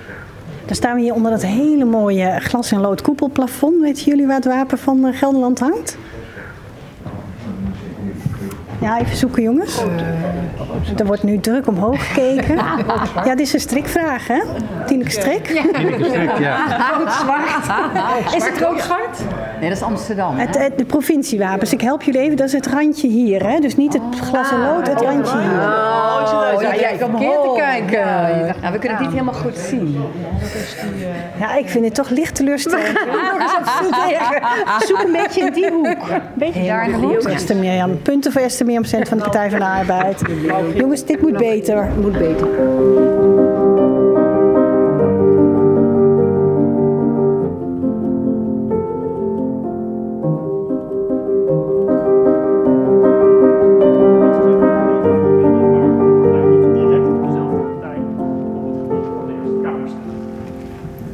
Dan 0.65 0.75
staan 0.75 0.95
we 0.95 1.01
hier 1.01 1.13
onder 1.13 1.31
dat 1.31 1.41
hele 1.41 1.85
mooie 1.85 2.39
glas- 2.39 2.71
en 2.71 2.79
lood 2.79 3.01
koepelplafond. 3.01 3.81
Weten 3.81 4.03
jullie 4.03 4.27
waar 4.27 4.35
het 4.35 4.45
wapen 4.45 4.77
van 4.77 5.05
uh, 5.05 5.17
Gelderland 5.17 5.59
hangt? 5.59 5.97
Ja, 8.81 8.99
even 8.99 9.17
zoeken 9.17 9.43
jongens. 9.43 9.81
Er 10.97 11.05
wordt 11.05 11.23
nu 11.23 11.39
druk 11.39 11.67
omhoog 11.67 12.07
gekeken. 12.07 12.55
Ja, 13.25 13.35
dit 13.35 13.39
is 13.39 13.53
een 13.53 13.59
strikvraag, 13.59 14.27
hè? 14.27 14.39
Tineke 14.85 15.09
Strik? 15.09 15.47
Ja. 15.47 15.61
Tineke 15.73 16.03
Strik, 16.03 16.37
ja. 16.37 16.57
zwart. 17.09 18.35
Is 18.35 18.45
het 18.45 18.65
ook 18.65 18.79
zwart? 18.79 19.19
Nee, 19.63 19.71
dat 19.71 19.81
is 19.81 19.87
Amsterdam. 19.87 20.37
Het, 20.37 20.57
het, 20.57 20.77
de 20.77 20.85
provinciewapens. 20.85 21.73
Ik 21.73 21.81
help 21.81 22.01
jullie 22.01 22.21
even. 22.21 22.37
Dat 22.37 22.47
is 22.47 22.53
het 22.53 22.67
randje 22.67 23.07
hier, 23.07 23.47
hè? 23.47 23.59
Dus 23.59 23.75
niet 23.75 23.93
het 23.93 24.01
glas 24.21 24.51
en 24.51 24.59
lood, 24.59 24.87
het 24.87 25.01
randje 25.01 25.37
hier. 25.37 25.51
Oh, 25.51 26.61
ja, 26.61 26.75
jij 26.75 26.97
komt 26.97 27.17
keer 27.17 27.29
te 27.29 27.53
kijken. 27.55 28.05
Nou, 28.61 28.73
we 28.73 28.79
kunnen 28.79 28.97
het 28.97 28.99
niet 28.99 29.11
helemaal 29.11 29.33
goed 29.33 29.57
zien. 29.57 29.97
Ja, 31.39 31.55
ik 31.55 31.69
vind 31.69 31.85
het 31.85 31.95
toch 31.95 32.09
licht 32.09 32.35
teleurstellend. 32.35 32.87
Zoek 34.87 35.03
een 35.03 35.11
beetje 35.11 35.41
in 35.41 35.53
die 35.53 35.71
hoek. 35.71 36.05
Beetje 36.33 36.65
daar 36.65 36.89
in 36.89 36.99
de 36.99 37.07
hoek. 37.07 37.23
Esther 37.23 37.55
Mirjam. 37.55 38.01
Punten 38.01 38.31
voor 38.31 38.41
Esther 38.41 38.65
Mirjam 38.65 38.83
Cent 38.83 39.07
van 39.07 39.17
de 39.17 39.23
Partij 39.23 39.49
van 39.49 39.59
de 39.59 39.65
Arbeid. 39.65 40.21
Jongens, 40.75 41.05
dit 41.05 41.21
moet 41.21 41.37
beter. 41.37 41.89
Moet 42.01 42.17
beter. 42.17 42.47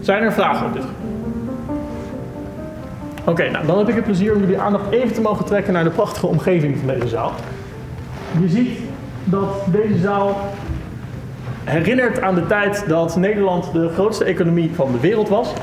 Zijn 0.10 0.24
er 0.24 0.34
vragen 0.34 0.66
op 0.66 0.74
dit? 0.74 0.84
Oké, 3.26 3.50
nou, 3.50 3.66
dan 3.66 3.78
heb 3.78 3.88
ik 3.88 3.96
het 3.96 4.04
plezier 4.04 4.34
om 4.34 4.40
jullie 4.40 4.60
aandacht 4.60 4.92
even 4.92 5.14
te 5.14 5.22
mogen 5.22 5.46
trekken 5.46 5.74
naar 5.74 5.84
de 5.84 5.90
prachtige 5.90 6.28
omgeving 6.28 6.78
van 6.78 6.88
deze 6.88 7.08
zaal. 7.08 7.34
Je 8.42 8.50
ziet 8.50 8.80
dat 9.24 9.66
deze 9.66 9.98
zaal 9.98 10.42
herinnert 11.64 12.22
aan 12.22 12.36
de 12.36 12.48
tijd 12.48 12.84
dat 12.88 13.16
Nederland 13.16 13.74
de 13.74 13.90
grootste 13.90 14.24
economie 14.24 14.72
van 14.74 14.92
de 14.92 15.00
wereld 15.00 15.30
was. 15.30 15.54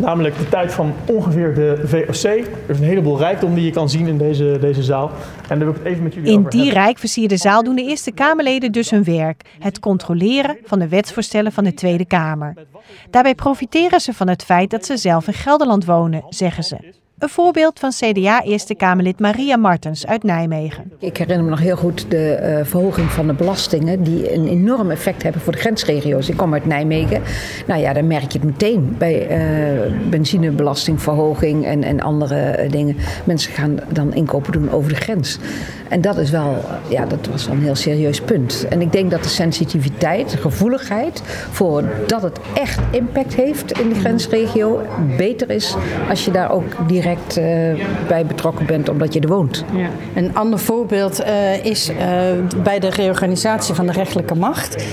Namelijk 0.00 0.38
de 0.38 0.48
tijd 0.48 0.72
van 0.72 0.94
ongeveer 1.06 1.54
de 1.54 1.80
VOC. 1.84 2.24
Er 2.24 2.46
is 2.66 2.78
een 2.78 2.84
heleboel 2.84 3.18
rijkdom 3.18 3.54
die 3.54 3.64
je 3.64 3.70
kan 3.70 3.88
zien 3.88 4.06
in 4.06 4.18
deze, 4.18 4.58
deze 4.60 4.82
zaal. 4.82 5.10
En 5.48 5.58
daar 5.58 5.58
wil 5.58 5.68
ik 5.68 5.76
het 5.76 5.86
even 5.86 6.02
met 6.02 6.14
jullie 6.14 6.32
In 6.32 6.38
over 6.38 6.50
die 6.50 6.72
rijk 6.72 6.98
versierde 6.98 7.36
zaal 7.36 7.62
doen 7.62 7.74
de 7.74 7.82
Eerste 7.82 8.12
Kamerleden 8.12 8.72
dus 8.72 8.90
hun 8.90 9.04
werk: 9.04 9.42
het 9.58 9.80
controleren 9.80 10.56
van 10.64 10.78
de 10.78 10.88
wetsvoorstellen 10.88 11.52
van 11.52 11.64
de 11.64 11.74
Tweede 11.74 12.04
Kamer. 12.04 12.54
Daarbij 13.10 13.34
profiteren 13.34 14.00
ze 14.00 14.12
van 14.14 14.28
het 14.28 14.44
feit 14.44 14.70
dat 14.70 14.86
ze 14.86 14.96
zelf 14.96 15.26
in 15.26 15.32
Gelderland 15.32 15.84
wonen, 15.84 16.24
zeggen 16.28 16.64
ze. 16.64 16.99
Een 17.20 17.28
voorbeeld 17.28 17.78
van 17.78 17.90
CDA 17.90 18.42
Eerste 18.42 18.74
Kamerlid 18.74 19.18
Maria 19.18 19.56
Martens 19.56 20.06
uit 20.06 20.22
Nijmegen. 20.22 20.92
Ik 20.98 21.16
herinner 21.16 21.44
me 21.44 21.50
nog 21.50 21.60
heel 21.60 21.76
goed 21.76 22.10
de 22.10 22.38
uh, 22.42 22.66
verhoging 22.66 23.10
van 23.10 23.26
de 23.26 23.32
belastingen 23.32 24.02
die 24.02 24.34
een 24.34 24.48
enorm 24.48 24.90
effect 24.90 25.22
hebben 25.22 25.40
voor 25.40 25.52
de 25.52 25.58
grensregio's. 25.58 26.28
Ik 26.28 26.36
kom 26.36 26.52
uit 26.52 26.66
Nijmegen. 26.66 27.22
Nou 27.66 27.80
ja, 27.80 27.92
dan 27.92 28.06
merk 28.06 28.32
je 28.32 28.38
het 28.38 28.46
meteen 28.46 28.94
bij 28.98 29.28
uh, 29.30 29.92
benzinebelastingverhoging 30.10 31.64
en, 31.64 31.84
en 31.84 32.00
andere 32.00 32.64
uh, 32.64 32.70
dingen. 32.70 32.96
Mensen 33.24 33.52
gaan 33.52 33.78
dan 33.92 34.14
inkopen 34.14 34.52
doen 34.52 34.70
over 34.70 34.90
de 34.90 34.96
grens. 34.96 35.38
En 35.88 36.00
dat 36.00 36.18
is 36.18 36.30
wel, 36.30 36.56
ja, 36.88 37.06
dat 37.06 37.26
was 37.30 37.46
wel 37.46 37.54
een 37.54 37.62
heel 37.62 37.74
serieus 37.74 38.20
punt. 38.20 38.66
En 38.68 38.80
ik 38.80 38.92
denk 38.92 39.10
dat 39.10 39.22
de 39.22 39.28
sensitiviteit, 39.28 40.30
de 40.30 40.36
gevoeligheid 40.36 41.22
voor 41.50 41.84
dat 42.06 42.22
het 42.22 42.38
echt 42.54 42.80
impact 42.90 43.34
heeft 43.34 43.78
in 43.78 43.88
de 43.88 43.94
grensregio 43.94 44.80
beter 45.16 45.50
is 45.50 45.76
als 46.08 46.24
je 46.24 46.30
daar 46.30 46.50
ook 46.50 46.88
direct 46.88 47.08
uh, 47.18 47.44
bij 48.08 48.26
betrokken 48.26 48.66
bent 48.66 48.88
omdat 48.88 49.14
je 49.14 49.20
er 49.20 49.28
woont. 49.28 49.64
Ja. 49.72 49.88
Een 50.14 50.34
ander 50.34 50.58
voorbeeld 50.58 51.20
uh, 51.20 51.64
is 51.64 51.90
uh, 51.90 51.96
bij 52.62 52.78
de 52.78 52.90
reorganisatie 52.90 53.74
van 53.74 53.86
de 53.86 53.92
rechterlijke 53.92 54.34
macht. 54.34 54.84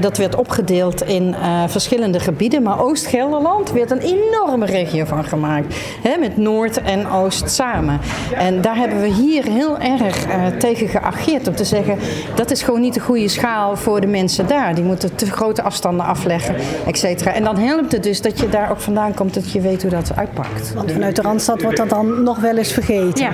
dat 0.00 0.16
werd 0.16 0.34
opgedeeld 0.34 1.02
in 1.02 1.34
verschillende 1.66 2.20
gebieden, 2.20 2.62
maar 2.62 2.80
Oost-Gelderland 2.80 3.72
werd 3.72 3.90
een 3.90 3.98
enorme 3.98 4.66
regio 4.66 5.04
van 5.04 5.24
gemaakt. 5.24 5.74
Hè, 6.02 6.18
met 6.18 6.36
Noord 6.36 6.82
en 6.82 7.10
Oost 7.10 7.50
samen. 7.50 8.00
En 8.34 8.60
daar 8.60 8.76
hebben 8.76 9.00
we 9.00 9.08
hier 9.08 9.44
heel 9.44 9.78
erg 9.78 10.26
tegen 10.58 10.88
geageerd 10.88 11.48
om 11.48 11.54
te 11.54 11.64
zeggen 11.64 11.98
dat 12.34 12.50
is 12.50 12.62
gewoon 12.62 12.80
niet 12.80 12.94
de 12.94 13.00
goede 13.00 13.28
schaal 13.28 13.76
voor 13.76 14.00
de 14.00 14.06
mensen 14.06 14.46
daar. 14.46 14.74
Die 14.74 14.84
moeten 14.84 15.14
te 15.14 15.26
grote 15.26 15.62
afstanden 15.62 16.06
afleggen, 16.06 16.54
et 16.86 16.98
cetera. 16.98 17.32
En 17.32 17.44
dan 17.44 17.58
helpt 17.58 17.92
het 17.92 18.02
dus 18.02 18.20
dat 18.20 18.40
je 18.40 18.48
daar 18.48 18.70
ook 18.70 18.80
vandaan 18.80 19.14
komt, 19.14 19.34
dat 19.34 19.52
je 19.52 19.60
weet 19.60 19.82
hoe 19.82 19.90
dat 19.90 20.10
uitpakt. 20.16 20.74
Want 20.74 20.92
vanuit 20.92 21.16
de 21.16 21.22
Randstad 21.22 21.57
wordt 21.62 21.76
dat 21.76 21.88
dan 21.88 22.22
nog 22.22 22.38
wel 22.38 22.56
eens 22.56 22.72
vergeten. 22.72 23.24
Ja. 23.24 23.32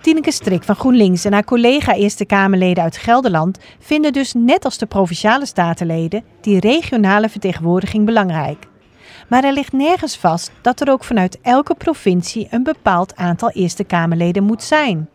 Tineke 0.00 0.32
Strik 0.32 0.62
van 0.62 0.74
GroenLinks 0.74 1.24
en 1.24 1.32
haar 1.32 1.44
collega 1.44 1.94
Eerste 1.94 2.24
Kamerleden 2.24 2.82
uit 2.82 2.96
Gelderland 2.96 3.58
vinden 3.78 4.12
dus 4.12 4.32
net 4.32 4.64
als 4.64 4.78
de 4.78 4.86
provinciale 4.86 5.46
statenleden 5.46 6.24
die 6.40 6.60
regionale 6.60 7.28
vertegenwoordiging 7.28 8.04
belangrijk. 8.04 8.66
Maar 9.28 9.44
er 9.44 9.52
ligt 9.52 9.72
nergens 9.72 10.16
vast 10.16 10.52
dat 10.62 10.80
er 10.80 10.90
ook 10.90 11.04
vanuit 11.04 11.38
elke 11.42 11.74
provincie 11.74 12.46
een 12.50 12.62
bepaald 12.62 13.16
aantal 13.16 13.50
Eerste 13.50 13.84
Kamerleden 13.84 14.44
moet 14.44 14.62
zijn. 14.62 15.08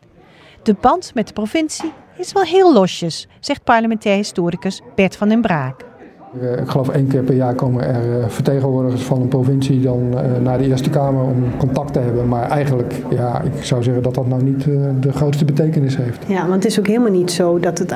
De 0.64 0.76
band 0.82 1.12
met 1.14 1.28
de 1.28 1.34
provincie 1.34 1.92
is 2.18 2.32
wel 2.32 2.44
heel 2.44 2.74
losjes, 2.74 3.28
zegt 3.40 3.64
parlementair 3.64 4.16
historicus 4.16 4.82
Bert 4.96 5.16
van 5.16 5.30
den 5.30 5.42
Braak. 5.42 5.93
Ik 6.42 6.70
geloof 6.70 6.90
één 6.90 7.08
keer 7.08 7.22
per 7.22 7.36
jaar 7.36 7.56
komen 7.56 7.84
er 7.84 8.32
vertegenwoordigers 8.32 9.04
van 9.04 9.22
een 9.22 9.28
provincie 9.28 9.82
dan 9.82 10.10
naar 10.44 10.58
de 10.58 10.68
Eerste 10.68 10.90
Kamer 10.90 11.24
om 11.24 11.58
contact 11.58 11.94
te 11.94 12.00
hebben. 12.00 12.28
Maar 12.28 12.50
eigenlijk, 12.50 12.94
ja, 13.10 13.42
ik 13.42 13.64
zou 13.64 13.84
zeggen 13.84 14.04
dat 14.04 14.14
dat 14.14 14.28
nou 14.28 14.44
niet 14.44 14.64
de 15.00 15.12
grootste 15.12 15.46
betekenis 15.46 15.98
heeft. 15.98 16.24
Ja, 16.28 16.42
want 16.42 16.54
het 16.54 16.66
is 16.66 16.80
ook 16.80 16.88
helemaal 16.88 17.12
niet 17.12 17.32
zo 17.32 17.60
dat, 17.60 17.78
het, 17.78 17.96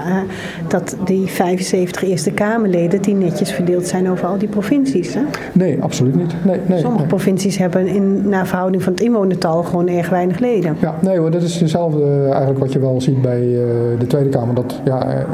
dat 0.68 0.96
die 1.06 1.28
75 1.28 2.04
Eerste 2.04 2.32
Kamerleden 2.32 3.02
die 3.02 3.16
netjes 3.16 3.52
verdeeld 3.52 3.88
zijn 3.88 4.10
over 4.10 4.28
al 4.28 4.38
die 4.38 4.48
provincies. 4.48 5.14
Hè? 5.14 5.22
Nee, 5.54 5.82
absoluut 5.82 6.16
niet. 6.16 6.34
Nee, 6.44 6.60
nee, 6.66 6.80
Sommige 6.80 7.02
nee. 7.02 7.08
provincies 7.08 7.58
hebben 7.58 7.88
in, 7.88 8.30
naar 8.30 8.48
verhouding 8.48 8.84
van 8.84 8.94
het 8.94 9.02
inwonertal 9.02 9.64
gewoon 9.64 9.88
erg 9.88 10.10
weinig 10.10 10.40
leden. 10.40 10.76
Ja, 10.80 10.96
nee 11.02 11.18
hoor, 11.18 11.32
dat 11.32 11.42
is 11.42 11.60
hetzelfde 11.60 12.24
eigenlijk 12.24 12.60
wat 12.60 12.74
je 12.74 12.80
wel 12.80 13.02
ziet 13.02 13.22
bij 13.22 13.40
de 14.00 14.08
Tweede 14.08 14.30
Kamer. 14.30 14.56
Dat 14.56 14.82
ja, 14.84 15.26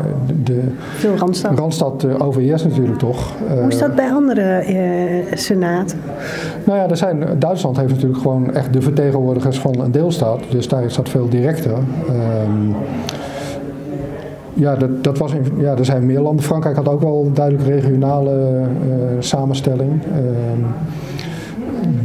de 0.44 0.60
Veel 0.96 1.16
Randstad. 1.16 1.58
Randstad 1.60 2.20
overheerst 2.20 2.66
natuurlijk 2.66 2.93
toch. 2.98 3.34
Hoe 3.48 3.68
is 3.68 3.78
dat 3.78 3.96
bij 3.96 4.12
andere 4.12 4.64
uh, 4.68 5.34
senaten? 5.34 6.00
Nou 6.64 6.80
ja, 6.80 6.90
er 6.90 6.98
zijn, 6.98 7.26
Duitsland 7.40 7.78
heeft 7.78 7.90
natuurlijk 7.90 8.22
gewoon 8.22 8.54
echt 8.54 8.74
de 8.74 8.82
vertegenwoordigers 8.82 9.60
van 9.60 9.80
een 9.80 9.92
deelstaat. 9.92 10.40
Dus 10.50 10.68
daar 10.68 10.84
is 10.84 10.96
dat 10.96 11.10
veel 11.10 11.30
directer. 11.30 11.72
Um, 11.72 12.76
ja, 14.54 14.76
dat, 14.76 15.04
dat 15.04 15.18
was 15.18 15.34
in, 15.34 15.44
ja, 15.58 15.78
er 15.78 15.86
zijn 15.86 16.06
meer 16.06 16.20
landen. 16.20 16.46
Frankrijk 16.46 16.76
had 16.76 16.88
ook 16.88 17.02
wel 17.02 17.24
een 17.26 17.34
duidelijk 17.34 17.68
regionale 17.68 18.62
uh, 18.88 18.96
samenstelling. 19.20 19.92
Um, 19.92 20.66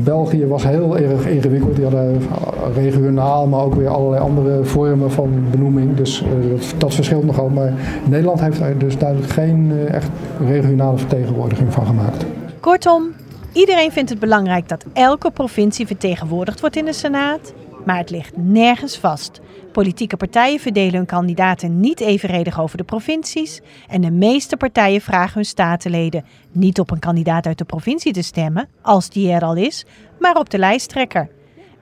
België 0.05 0.47
was 0.47 0.67
heel 0.67 0.99
erg 0.99 1.27
ingewikkeld. 1.27 1.75
Die 1.75 1.85
hadden 1.85 2.23
regionaal, 2.73 3.47
maar 3.47 3.61
ook 3.61 3.75
weer 3.75 3.89
allerlei 3.89 4.23
andere 4.23 4.65
vormen 4.65 5.11
van 5.11 5.45
benoeming. 5.51 5.97
Dus 5.97 6.23
uh, 6.23 6.61
dat, 6.79 6.95
verschilt 6.95 7.25
nogal. 7.25 7.49
Maar 7.49 7.73
Nederland 8.05 8.41
heeft 8.41 8.61
er 8.61 8.79
dus 8.79 8.99
duidelijk 8.99 9.33
geen 9.33 9.71
uh, 9.71 9.95
echt 9.95 10.09
regionale 10.47 10.99
vertegenwoordiging 10.99 11.73
van 11.73 11.87
gemaakt. 11.87 12.25
Kortom, 12.61 13.13
iedereen 13.53 13.93
vindt 13.93 14.11
het 14.11 14.19
belangrijk 14.19 14.69
dat 14.69 14.85
elke 14.93 15.31
provincie 15.31 15.87
vertegenwoordigd 15.87 16.61
wordt 16.61 16.77
in 16.77 16.85
de 16.85 16.93
Senaat. 16.93 17.53
Maar 17.85 17.99
het 17.99 18.11
ligt 18.11 18.37
nergens 18.37 18.99
vast. 18.99 19.41
Politieke 19.73 20.17
partijen 20.17 20.61
verdelen 20.61 20.95
hun 20.95 21.07
kandidaten 21.07 21.81
niet 21.81 22.01
evenredig 22.01 22.61
over 22.61 22.77
de 22.77 22.85
provincies. 22.85 23.61
En 23.89 24.01
de 24.01 24.11
meeste 24.11 24.57
partijen 24.57 25.01
vragen 25.01 25.35
hun 25.35 25.45
statenleden 25.45 26.25
niet 26.53 26.81
op 26.81 26.91
een 26.91 26.99
kandidaat 26.99 27.47
uit 27.47 27.59
de 27.59 27.65
provincie 27.65 28.13
te 28.13 28.23
stemmen, 28.23 28.69
als 28.83 29.11
die 29.11 29.31
er 29.31 29.43
al 29.43 29.57
is, 29.57 29.87
maar 30.19 30.37
op 30.37 30.51
de 30.51 30.59
lijsttrekker. 30.59 31.29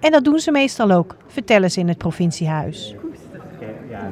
En 0.01 0.11
dat 0.11 0.25
doen 0.25 0.39
ze 0.39 0.51
meestal 0.51 0.91
ook, 0.91 1.17
vertellen 1.27 1.71
ze 1.71 1.81
in 1.81 1.89
het 1.89 1.99
provinciehuis. 1.99 2.95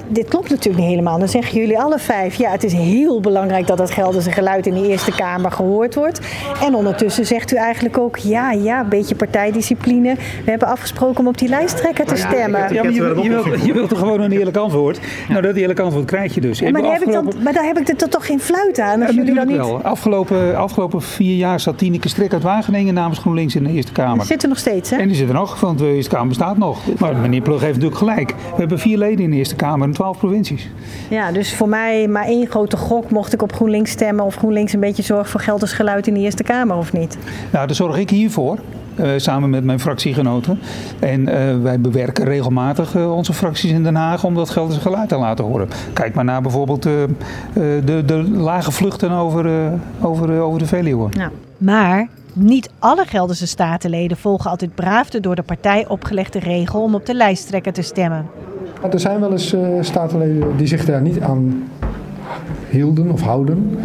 Dit 0.08 0.28
klopt 0.28 0.50
natuurlijk 0.50 0.78
niet 0.78 0.90
helemaal. 0.90 1.18
Dan 1.18 1.28
zeggen 1.28 1.60
jullie 1.60 1.78
alle 1.78 1.98
vijf, 1.98 2.34
ja, 2.34 2.50
het 2.50 2.64
is 2.64 2.72
heel 2.72 3.20
belangrijk 3.20 3.66
dat 3.66 3.78
het 3.78 3.90
Gelderse 3.90 4.30
geluid 4.30 4.66
in 4.66 4.74
de 4.74 4.88
Eerste 4.88 5.12
Kamer 5.12 5.52
gehoord 5.52 5.94
wordt. 5.94 6.20
En 6.62 6.74
ondertussen 6.74 7.26
zegt 7.26 7.52
u 7.52 7.56
eigenlijk 7.56 7.98
ook, 7.98 8.16
ja, 8.16 8.52
ja, 8.52 8.80
een 8.80 8.88
beetje 8.88 9.14
partijdiscipline. 9.14 10.14
We 10.44 10.50
hebben 10.50 10.68
afgesproken 10.68 11.20
om 11.20 11.26
op 11.26 11.38
die 11.38 11.48
lijsttrekker 11.48 12.04
te 12.04 12.16
stemmen. 12.16 12.60
Ja, 12.74 12.82
maar 12.82 12.92
je, 12.92 12.92
je, 12.92 13.28
wilt, 13.28 13.64
je 13.64 13.72
wilt 13.72 13.90
er 13.90 13.96
gewoon 13.96 14.20
een 14.20 14.32
eerlijk 14.32 14.56
antwoord. 14.56 15.00
Nou, 15.28 15.42
dat 15.42 15.54
eerlijke 15.54 15.82
antwoord 15.82 16.06
krijg 16.06 16.34
je 16.34 16.40
dus. 16.40 16.58
Ja, 16.58 16.70
maar, 16.70 16.82
daar 16.82 16.92
heb 16.92 17.02
ik 17.02 17.12
dan, 17.12 17.32
maar 17.42 17.52
daar 17.52 17.64
heb 17.64 17.78
ik 17.78 17.88
er 17.88 18.08
toch 18.08 18.26
geen 18.26 18.40
fluit 18.40 18.78
aan? 18.80 19.02
Als 19.02 19.14
jullie 19.14 19.34
dan 19.34 19.46
niet... 19.46 19.56
wel. 19.56 19.82
Afgelopen, 19.82 20.56
afgelopen 20.56 21.02
vier 21.02 21.36
jaar 21.36 21.60
zat 21.60 21.78
Tineke 21.78 22.08
Strik 22.08 22.32
uit 22.32 22.42
Wageningen 22.42 22.94
namens 22.94 23.18
GroenLinks 23.18 23.54
in 23.54 23.64
de 23.64 23.70
Eerste 23.70 23.92
Kamer. 23.92 24.18
Die 24.18 24.26
zit 24.26 24.42
er 24.42 24.48
nog 24.48 24.58
steeds, 24.58 24.90
hè? 24.90 24.96
En 24.96 25.08
die 25.08 25.16
zit 25.16 25.28
er 25.28 25.34
nog, 25.34 25.60
want 25.60 25.78
de 25.78 25.86
Eerste 25.94 26.10
Kamer 26.10 26.28
bestaat 26.28 26.56
nog. 26.56 26.80
Maar 26.98 27.16
meneer 27.16 27.42
Plug 27.42 27.60
heeft 27.60 27.74
natuurlijk 27.74 27.98
gelijk. 27.98 28.28
We 28.28 28.56
hebben 28.56 28.78
vier 28.78 28.98
leden 28.98 29.24
in 29.24 29.30
de 29.30 29.36
Eerste 29.36 29.54
Kamer 29.54 29.73
en 29.82 29.92
twaalf 29.92 30.18
provincies. 30.18 30.70
Ja, 31.10 31.32
dus 31.32 31.54
voor 31.54 31.68
mij 31.68 32.08
maar 32.08 32.24
één 32.24 32.46
grote 32.46 32.76
gok 32.76 33.10
mocht 33.10 33.32
ik 33.32 33.42
op 33.42 33.52
GroenLinks 33.52 33.90
stemmen 33.90 34.24
of 34.24 34.34
GroenLinks 34.34 34.72
een 34.72 34.80
beetje 34.80 35.02
zorgt 35.02 35.30
voor 35.30 35.40
Gelders 35.40 35.72
geluid 35.72 36.06
in 36.06 36.14
de 36.14 36.20
Eerste 36.20 36.42
Kamer 36.42 36.76
of 36.76 36.92
niet? 36.92 37.18
Nou, 37.52 37.66
daar 37.66 37.76
zorg 37.76 37.96
ik 37.96 38.10
hiervoor. 38.10 38.58
Uh, 39.00 39.10
samen 39.16 39.50
met 39.50 39.64
mijn 39.64 39.80
fractiegenoten. 39.80 40.58
En 40.98 41.20
uh, 41.20 41.62
wij 41.62 41.80
bewerken 41.80 42.24
regelmatig 42.24 42.94
uh, 42.94 43.16
onze 43.16 43.32
fracties 43.32 43.70
in 43.70 43.82
Den 43.82 43.94
Haag 43.94 44.24
om 44.24 44.34
dat 44.34 44.50
Gelderse 44.50 44.80
geluid 44.80 45.08
te 45.08 45.16
laten 45.16 45.44
horen. 45.44 45.68
Kijk 45.92 46.14
maar 46.14 46.24
naar 46.24 46.42
bijvoorbeeld 46.42 46.82
de, 46.82 47.08
de, 48.04 48.30
lage 48.32 48.72
vluchten 48.72 49.10
over, 49.10 49.72
over, 50.00 50.40
over 50.40 50.58
de 50.58 50.66
Veluwe. 50.66 51.08
Ja. 51.10 51.30
Maar 51.58 52.08
niet 52.32 52.70
alle 52.78 53.04
Gelderse 53.06 53.46
statenleden 53.46 54.16
volgen 54.16 54.50
altijd 54.50 54.74
braaf 54.74 55.10
de 55.10 55.20
door 55.20 55.34
de 55.34 55.42
partij 55.42 55.88
opgelegde 55.88 56.38
regel 56.38 56.82
om 56.82 56.94
op 56.94 57.06
de 57.06 57.14
lijsttrekker 57.14 57.72
te 57.72 57.82
stemmen. 57.82 58.26
Er 58.92 59.00
zijn 59.00 59.20
wel 59.20 59.32
eens 59.32 59.54
uh, 59.54 59.68
statenleden 59.80 60.56
die 60.56 60.66
zich 60.66 60.84
daar 60.84 61.02
niet 61.02 61.20
aan 61.20 61.68
hielden 62.68 63.10
of 63.10 63.20
houden. 63.20 63.78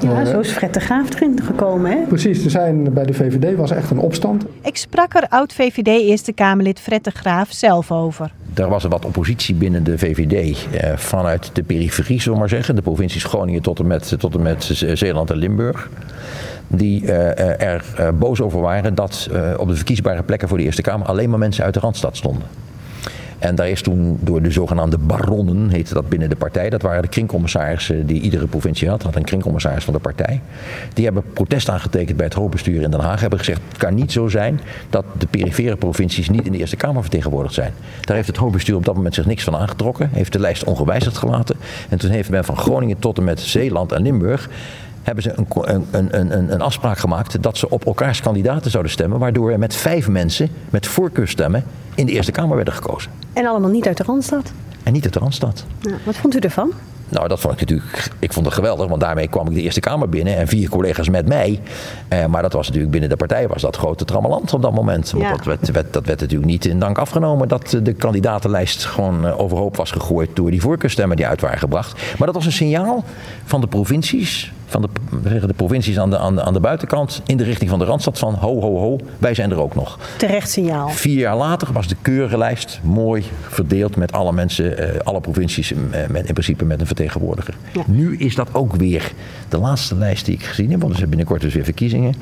Ja, 0.00 0.20
uh, 0.20 0.26
zo 0.26 0.40
is 0.40 0.50
Fred 0.50 0.74
de 0.74 0.80
Graaf 0.80 1.14
erin 1.14 1.42
gekomen, 1.42 1.90
hè? 1.90 1.96
Precies, 2.08 2.44
er 2.44 2.50
zijn, 2.50 2.92
bij 2.92 3.04
de 3.04 3.14
VVD 3.14 3.56
was 3.56 3.70
echt 3.70 3.90
een 3.90 3.98
opstand. 3.98 4.44
Ik 4.62 4.76
sprak 4.76 5.14
er 5.14 5.26
oud-VVD 5.28 5.86
Eerste 5.86 6.32
Kamerlid 6.32 6.80
Fred 6.80 7.04
de 7.04 7.10
Graaf 7.10 7.52
zelf 7.52 7.92
over. 7.92 8.32
Er 8.54 8.68
was 8.68 8.84
er 8.84 8.90
wat 8.90 9.04
oppositie 9.04 9.54
binnen 9.54 9.84
de 9.84 9.98
VVD 9.98 10.66
eh, 10.70 10.96
vanuit 10.96 11.50
de 11.52 11.62
periferie, 11.62 12.18
zullen 12.20 12.32
we 12.32 12.38
maar 12.38 12.48
zeggen. 12.48 12.74
De 12.74 12.82
provincies 12.82 13.24
Groningen 13.24 13.62
tot 13.62 13.78
en 13.78 13.86
met, 13.86 14.14
tot 14.18 14.34
en 14.34 14.42
met 14.42 14.64
Zeeland 14.94 15.30
en 15.30 15.36
Limburg 15.36 15.90
die 16.66 17.02
uh, 17.02 17.60
er 17.62 17.84
uh, 18.00 18.08
boos 18.14 18.40
over 18.40 18.60
waren 18.60 18.94
dat 18.94 19.28
uh, 19.32 19.54
op 19.56 19.68
de 19.68 19.74
verkiesbare 19.74 20.22
plekken 20.22 20.48
voor 20.48 20.58
de 20.58 20.64
Eerste 20.64 20.82
Kamer 20.82 21.06
alleen 21.06 21.30
maar 21.30 21.38
mensen 21.38 21.64
uit 21.64 21.74
de 21.74 21.80
Randstad 21.80 22.16
stonden. 22.16 22.63
En 23.38 23.54
daar 23.54 23.68
is 23.68 23.82
toen 23.82 24.18
door 24.20 24.42
de 24.42 24.50
zogenaamde 24.50 24.98
baronnen, 24.98 25.68
heette 25.68 25.94
dat 25.94 26.08
binnen 26.08 26.28
de 26.28 26.36
partij, 26.36 26.70
dat 26.70 26.82
waren 26.82 27.02
de 27.02 27.08
kringcommissarissen 27.08 28.06
die 28.06 28.20
iedere 28.20 28.46
provincie 28.46 28.88
had, 28.88 29.02
had 29.02 29.16
een 29.16 29.24
kringcommissaris 29.24 29.84
van 29.84 29.94
de 29.94 30.00
partij. 30.00 30.40
Die 30.94 31.04
hebben 31.04 31.22
protest 31.32 31.68
aangetekend 31.68 32.16
bij 32.16 32.26
het 32.26 32.34
hoofdbestuur 32.34 32.82
in 32.82 32.90
Den 32.90 33.00
Haag, 33.00 33.20
hebben 33.20 33.38
gezegd 33.38 33.60
het 33.68 33.78
kan 33.78 33.94
niet 33.94 34.12
zo 34.12 34.28
zijn 34.28 34.60
dat 34.90 35.04
de 35.18 35.26
perifere 35.26 35.76
provincies 35.76 36.28
niet 36.28 36.46
in 36.46 36.52
de 36.52 36.58
Eerste 36.58 36.76
Kamer 36.76 37.02
vertegenwoordigd 37.02 37.54
zijn. 37.54 37.72
Daar 38.00 38.16
heeft 38.16 38.28
het 38.28 38.36
hoofdbestuur 38.36 38.76
op 38.76 38.84
dat 38.84 38.94
moment 38.94 39.14
zich 39.14 39.26
niks 39.26 39.44
van 39.44 39.56
aangetrokken, 39.56 40.10
heeft 40.12 40.32
de 40.32 40.40
lijst 40.40 40.64
ongewijzigd 40.64 41.16
gelaten. 41.16 41.56
En 41.88 41.98
toen 41.98 42.10
heeft 42.10 42.30
men 42.30 42.44
van 42.44 42.56
Groningen 42.56 42.98
tot 42.98 43.18
en 43.18 43.24
met 43.24 43.40
Zeeland 43.40 43.92
en 43.92 44.02
Limburg 44.02 44.48
hebben 45.04 45.22
ze 45.22 45.32
een, 45.36 45.86
een, 45.90 46.20
een, 46.20 46.52
een, 46.52 46.60
afspraak 46.60 46.98
gemaakt 46.98 47.42
dat 47.42 47.58
ze 47.58 47.70
op 47.70 47.86
elkaars 47.86 48.20
kandidaten 48.20 48.70
zouden 48.70 48.92
stemmen, 48.92 49.18
waardoor 49.18 49.50
er 49.50 49.58
met 49.58 49.74
vijf 49.74 50.08
mensen 50.08 50.48
met 50.70 50.86
voorkeurstemmen 50.86 51.64
in 51.94 52.06
de 52.06 52.12
Eerste 52.12 52.32
Kamer 52.32 52.56
werden 52.56 52.74
gekozen. 52.74 53.10
En 53.32 53.46
allemaal 53.46 53.70
niet 53.70 53.86
uit 53.86 53.96
de 53.96 54.04
Randstad? 54.06 54.52
En 54.82 54.92
niet 54.92 55.04
uit 55.04 55.12
de 55.12 55.18
Randstad. 55.18 55.64
Nou, 55.80 55.96
wat 56.04 56.16
vond 56.16 56.36
u 56.36 56.38
ervan? 56.38 56.72
Nou, 57.08 57.28
dat 57.28 57.40
vond 57.40 57.54
ik 57.54 57.60
natuurlijk. 57.60 58.10
Ik 58.18 58.32
vond 58.32 58.46
het 58.46 58.54
geweldig, 58.54 58.88
want 58.88 59.00
daarmee 59.00 59.28
kwam 59.28 59.48
ik 59.48 59.54
de 59.54 59.62
Eerste 59.62 59.80
Kamer 59.80 60.08
binnen 60.08 60.36
en 60.36 60.48
vier 60.48 60.68
collega's 60.68 61.08
met 61.08 61.28
mij. 61.28 61.60
Eh, 62.08 62.26
maar 62.26 62.42
dat 62.42 62.52
was 62.52 62.66
natuurlijk 62.66 62.92
binnen 62.92 63.10
de 63.10 63.16
partij 63.16 63.48
was 63.48 63.62
dat 63.62 63.76
grote 63.76 64.04
trammeland 64.04 64.54
op 64.54 64.62
dat 64.62 64.74
moment. 64.74 65.10
Want 65.10 65.28
dat, 65.28 65.44
werd, 65.44 65.70
werd, 65.70 65.92
dat 65.92 66.06
werd 66.06 66.20
natuurlijk 66.20 66.50
niet 66.50 66.64
in 66.64 66.78
dank 66.78 66.98
afgenomen 66.98 67.48
dat 67.48 67.78
de 67.82 67.92
kandidatenlijst 67.92 68.84
gewoon 68.84 69.26
eh, 69.26 69.40
overhoop 69.40 69.76
was 69.76 69.90
gegooid 69.90 70.30
door 70.34 70.50
die 70.50 70.60
voorkeurstemmen 70.60 71.16
die 71.16 71.26
uit 71.26 71.40
waren 71.40 71.58
gebracht. 71.58 72.02
Maar 72.18 72.26
dat 72.26 72.36
was 72.36 72.46
een 72.46 72.52
signaal 72.52 73.04
van 73.44 73.60
de 73.60 73.66
provincies 73.66 74.52
van 74.66 74.82
de, 74.82 74.88
zeggen 75.28 75.48
de 75.48 75.54
provincies 75.54 75.98
aan 75.98 76.10
de, 76.10 76.18
aan, 76.18 76.34
de, 76.34 76.42
aan 76.42 76.52
de 76.52 76.60
buitenkant 76.60 77.22
in 77.26 77.36
de 77.36 77.44
richting 77.44 77.70
van 77.70 77.78
de 77.78 77.84
Randstad 77.84 78.18
van 78.18 78.34
ho, 78.34 78.60
ho, 78.60 78.78
ho, 78.78 78.98
wij 79.18 79.34
zijn 79.34 79.50
er 79.50 79.60
ook 79.60 79.74
nog. 79.74 79.98
Terecht 80.16 80.50
signaal. 80.50 80.88
Vier 80.88 81.18
jaar 81.18 81.36
later 81.36 81.72
was 81.72 81.88
de 81.88 81.96
keurige 82.02 82.38
lijst 82.38 82.80
mooi 82.82 83.24
verdeeld 83.48 83.96
met 83.96 84.12
alle 84.12 84.32
mensen, 84.32 84.78
eh, 84.78 85.00
alle 85.00 85.20
provincies 85.20 85.72
eh, 85.72 85.78
met, 86.08 86.26
in 86.26 86.32
principe 86.32 86.64
met 86.64 86.80
een 86.80 86.86
vertegenwoordiger. 86.86 87.54
Ja. 87.72 87.82
Nu 87.86 88.16
is 88.16 88.34
dat 88.34 88.48
ook 88.52 88.74
weer 88.74 89.12
de 89.48 89.58
laatste 89.58 89.94
lijst 89.94 90.24
die 90.24 90.34
ik 90.34 90.42
gezien 90.42 90.70
heb, 90.70 90.80
want 90.80 90.92
er 90.92 90.98
zijn 90.98 91.08
binnenkort 91.08 91.40
dus 91.40 91.54
weer 91.54 91.64
verkiezingen, 91.64 92.14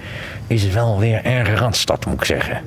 is 0.46 0.62
het 0.62 0.72
wel 0.72 0.98
weer 0.98 1.24
erg 1.24 1.58
Randstad 1.58 2.06
moet 2.06 2.14
ik 2.14 2.24
zeggen. 2.24 2.60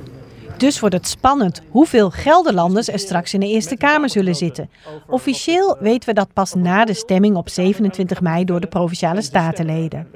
Dus 0.58 0.80
wordt 0.80 0.96
het 0.96 1.08
spannend 1.08 1.62
hoeveel 1.70 2.10
Gelderlanders 2.10 2.90
er 2.90 3.00
straks 3.00 3.34
in 3.34 3.40
de 3.40 3.48
Eerste 3.48 3.78
Kamer 3.78 4.10
zullen 4.10 4.36
zitten. 4.36 4.70
Officieel 5.08 5.78
weten 5.80 6.10
we 6.10 6.16
dat 6.16 6.34
pas 6.34 6.54
na 6.54 6.86
de 6.86 6.94
stemming 6.94 7.36
op 7.36 7.50
27 7.50 8.22
mei 8.22 8.46
door 8.46 8.60
de 8.60 8.68
Provinciale 8.68 9.22
Statenleden. 9.22 10.08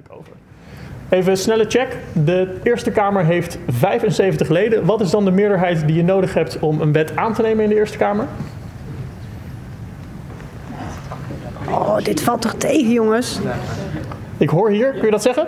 Even 1.09 1.31
een 1.31 1.37
snelle 1.37 1.65
check. 1.67 1.97
De 2.13 2.59
Eerste 2.63 2.91
Kamer 2.91 3.25
heeft 3.25 3.57
75 3.67 4.49
leden. 4.49 4.85
Wat 4.85 5.01
is 5.01 5.09
dan 5.09 5.25
de 5.25 5.31
meerderheid 5.31 5.87
die 5.87 5.95
je 5.95 6.03
nodig 6.03 6.33
hebt 6.33 6.59
om 6.59 6.81
een 6.81 6.91
wet 6.91 7.15
aan 7.15 7.33
te 7.33 7.41
nemen 7.41 7.63
in 7.63 7.69
de 7.69 7.75
Eerste 7.75 7.97
Kamer? 7.97 8.27
Oh, 11.69 11.97
dit 11.97 12.21
valt 12.21 12.41
toch 12.41 12.53
tegen, 12.53 12.91
jongens? 12.91 13.39
Ik 14.37 14.49
hoor 14.49 14.69
hier, 14.69 14.91
kun 14.91 15.05
je 15.05 15.11
dat 15.11 15.21
zeggen? 15.21 15.47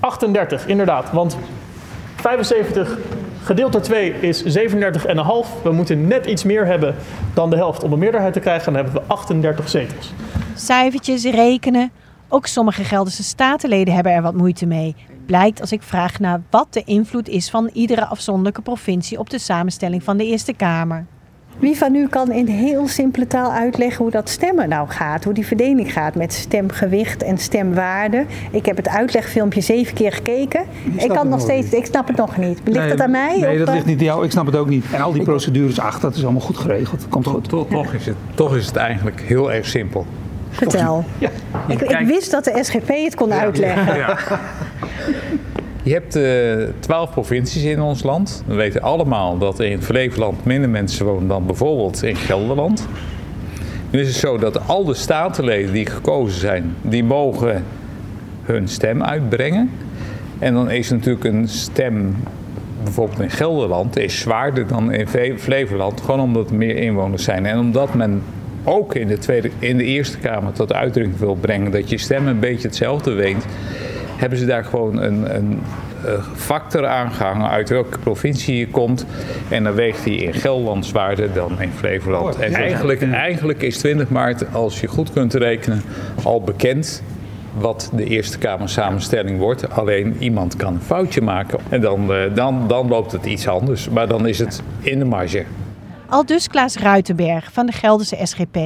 38, 0.00 0.66
inderdaad. 0.66 1.10
Want 1.10 1.36
75 2.16 2.98
gedeeld 3.48 3.72
door 3.72 3.80
2 3.80 4.12
is 4.20 4.42
37,5. 4.42 5.62
We 5.62 5.72
moeten 5.72 6.06
net 6.06 6.26
iets 6.26 6.44
meer 6.44 6.66
hebben 6.66 6.94
dan 7.34 7.50
de 7.50 7.56
helft 7.56 7.82
om 7.82 7.92
een 7.92 7.98
meerderheid 7.98 8.32
te 8.32 8.40
krijgen. 8.40 8.72
Dan 8.72 8.84
hebben 8.84 9.02
we 9.02 9.08
38 9.08 9.68
zetels. 9.68 10.12
Cijfertjes 10.54 11.24
rekenen. 11.24 11.90
Ook 12.28 12.46
sommige 12.46 12.84
Gelderse 12.84 13.22
statenleden 13.22 13.94
hebben 13.94 14.12
er 14.12 14.22
wat 14.22 14.34
moeite 14.34 14.66
mee. 14.66 14.96
Blijkt 15.26 15.60
als 15.60 15.72
ik 15.72 15.82
vraag 15.82 16.18
naar 16.18 16.42
wat 16.50 16.66
de 16.70 16.82
invloed 16.84 17.28
is 17.28 17.50
van 17.50 17.70
iedere 17.72 18.06
afzonderlijke 18.06 18.62
provincie 18.62 19.18
op 19.18 19.30
de 19.30 19.38
samenstelling 19.38 20.02
van 20.02 20.16
de 20.16 20.24
Eerste 20.24 20.52
Kamer. 20.52 21.06
Wie 21.58 21.76
van 21.76 21.94
u 21.94 22.08
kan 22.08 22.32
in 22.32 22.46
heel 22.46 22.88
simpele 22.88 23.26
taal 23.26 23.50
uitleggen 23.50 24.02
hoe 24.02 24.10
dat 24.10 24.28
stemmen 24.28 24.68
nou 24.68 24.88
gaat? 24.88 25.24
Hoe 25.24 25.32
die 25.32 25.46
verdeling 25.46 25.92
gaat 25.92 26.14
met 26.14 26.32
stemgewicht 26.32 27.22
en 27.22 27.38
stemwaarde? 27.38 28.24
Ik 28.50 28.66
heb 28.66 28.76
het 28.76 28.88
uitlegfilmpje 28.88 29.60
zeven 29.60 29.94
keer 29.94 30.12
gekeken. 30.12 30.64
Ik 30.96 31.08
kan 31.08 31.28
nog 31.28 31.40
steeds, 31.40 31.72
ik 31.72 31.86
snap 31.86 32.06
het 32.06 32.16
nog 32.16 32.36
niet. 32.36 32.60
Ligt 32.64 32.78
nee, 32.78 32.88
het 32.88 33.00
aan 33.00 33.10
mij? 33.10 33.38
Nee, 33.40 33.58
dat 33.58 33.68
ligt 33.68 33.86
niet 33.86 33.98
aan 33.98 34.04
jou. 34.04 34.24
Ik 34.24 34.30
snap 34.30 34.46
het 34.46 34.56
ook 34.56 34.68
niet. 34.68 34.84
En 34.92 35.00
al 35.00 35.12
die 35.12 35.22
procedures, 35.22 35.80
ach, 35.80 36.00
dat 36.00 36.14
is 36.14 36.22
allemaal 36.22 36.40
goed 36.40 36.56
geregeld. 36.56 37.06
Komt 37.08 37.26
goed. 37.26 37.48
Toch, 37.48 37.68
toch, 37.68 37.92
is, 37.92 38.06
het, 38.06 38.16
toch 38.34 38.56
is 38.56 38.66
het 38.66 38.76
eigenlijk 38.76 39.20
heel 39.20 39.52
erg 39.52 39.66
simpel. 39.66 40.06
Vertel. 40.50 41.04
Ja. 41.18 41.30
Ik, 41.68 41.80
ik, 41.80 42.06
wist 42.06 42.30
dat 42.30 42.44
de 42.44 42.58
SGP 42.62 42.88
het 42.88 43.14
kon 43.14 43.32
uitleggen. 43.32 43.96
Ja. 43.96 44.18
Je 45.88 45.94
hebt 45.94 46.16
uh, 46.16 46.68
twaalf 46.80 47.10
provincies 47.10 47.62
in 47.62 47.80
ons 47.80 48.02
land. 48.02 48.42
We 48.46 48.54
weten 48.54 48.82
allemaal 48.82 49.38
dat 49.38 49.60
in 49.60 49.82
Flevoland 49.82 50.44
minder 50.44 50.70
mensen 50.70 51.06
wonen 51.06 51.28
dan 51.28 51.46
bijvoorbeeld 51.46 52.02
in 52.02 52.16
Gelderland. 52.16 52.88
Nu 53.90 54.00
is 54.00 54.06
het 54.06 54.16
zo 54.16 54.38
dat 54.38 54.68
al 54.68 54.84
de 54.84 54.94
statenleden 54.94 55.72
die 55.72 55.86
gekozen 55.86 56.40
zijn, 56.40 56.74
die 56.82 57.04
mogen 57.04 57.64
hun 58.42 58.68
stem 58.68 59.02
uitbrengen. 59.02 59.70
En 60.38 60.54
dan 60.54 60.70
is 60.70 60.90
natuurlijk 60.90 61.24
een 61.24 61.48
stem 61.48 62.16
bijvoorbeeld 62.84 63.20
in 63.20 63.30
Gelderland 63.30 63.96
is 63.96 64.18
zwaarder 64.18 64.66
dan 64.66 64.92
in 64.92 65.08
Flevoland, 65.38 66.00
gewoon 66.00 66.20
omdat 66.20 66.50
er 66.50 66.56
meer 66.56 66.76
inwoners 66.76 67.24
zijn. 67.24 67.46
En 67.46 67.58
omdat 67.58 67.94
men 67.94 68.22
ook 68.64 68.94
in 68.94 69.06
de, 69.06 69.18
tweede, 69.18 69.50
in 69.58 69.76
de 69.76 69.84
Eerste 69.84 70.18
Kamer 70.18 70.52
tot 70.52 70.72
uitdrukking 70.72 71.18
wil 71.18 71.34
brengen 71.34 71.70
dat 71.70 71.90
je 71.90 71.98
stem 71.98 72.26
een 72.26 72.40
beetje 72.40 72.68
hetzelfde 72.68 73.12
weegt, 73.12 73.46
hebben 74.18 74.38
ze 74.38 74.46
daar 74.46 74.64
gewoon 74.64 75.02
een, 75.02 75.34
een 75.36 75.60
factor 76.34 76.86
aangehangen 76.86 77.48
uit 77.48 77.68
welke 77.68 77.98
provincie 77.98 78.56
je 78.56 78.68
komt. 78.68 79.06
En 79.48 79.64
dan 79.64 79.74
weegt 79.74 80.04
hij 80.04 80.14
in 80.14 80.34
Gelderland 80.34 80.86
zwaarder 80.86 81.32
dan 81.32 81.60
in 81.60 81.70
Flevoland. 81.70 82.36
Oh, 82.36 82.42
en 82.42 82.54
eigenlijk, 82.54 83.12
eigenlijk 83.12 83.62
is 83.62 83.78
20 83.78 84.08
maart, 84.08 84.54
als 84.54 84.80
je 84.80 84.86
goed 84.86 85.12
kunt 85.12 85.34
rekenen, 85.34 85.82
al 86.22 86.42
bekend 86.42 87.02
wat 87.58 87.90
de 87.94 88.04
Eerste 88.04 88.38
Kamer 88.38 88.68
samenstelling 88.68 89.38
wordt. 89.38 89.70
Alleen 89.70 90.16
iemand 90.18 90.56
kan 90.56 90.74
een 90.74 90.80
foutje 90.80 91.20
maken 91.20 91.58
en 91.68 91.80
dan, 91.80 92.12
eh, 92.12 92.34
dan, 92.34 92.68
dan 92.68 92.88
loopt 92.88 93.12
het 93.12 93.26
iets 93.26 93.48
anders. 93.48 93.88
Maar 93.88 94.08
dan 94.08 94.26
is 94.26 94.38
het 94.38 94.62
in 94.80 94.98
de 94.98 95.04
marge. 95.04 95.44
Al 96.08 96.26
dus 96.26 96.48
Klaas 96.48 96.76
Ruitenberg 96.76 97.52
van 97.52 97.66
de 97.66 97.72
Gelderse 97.72 98.16
SGP. 98.22 98.58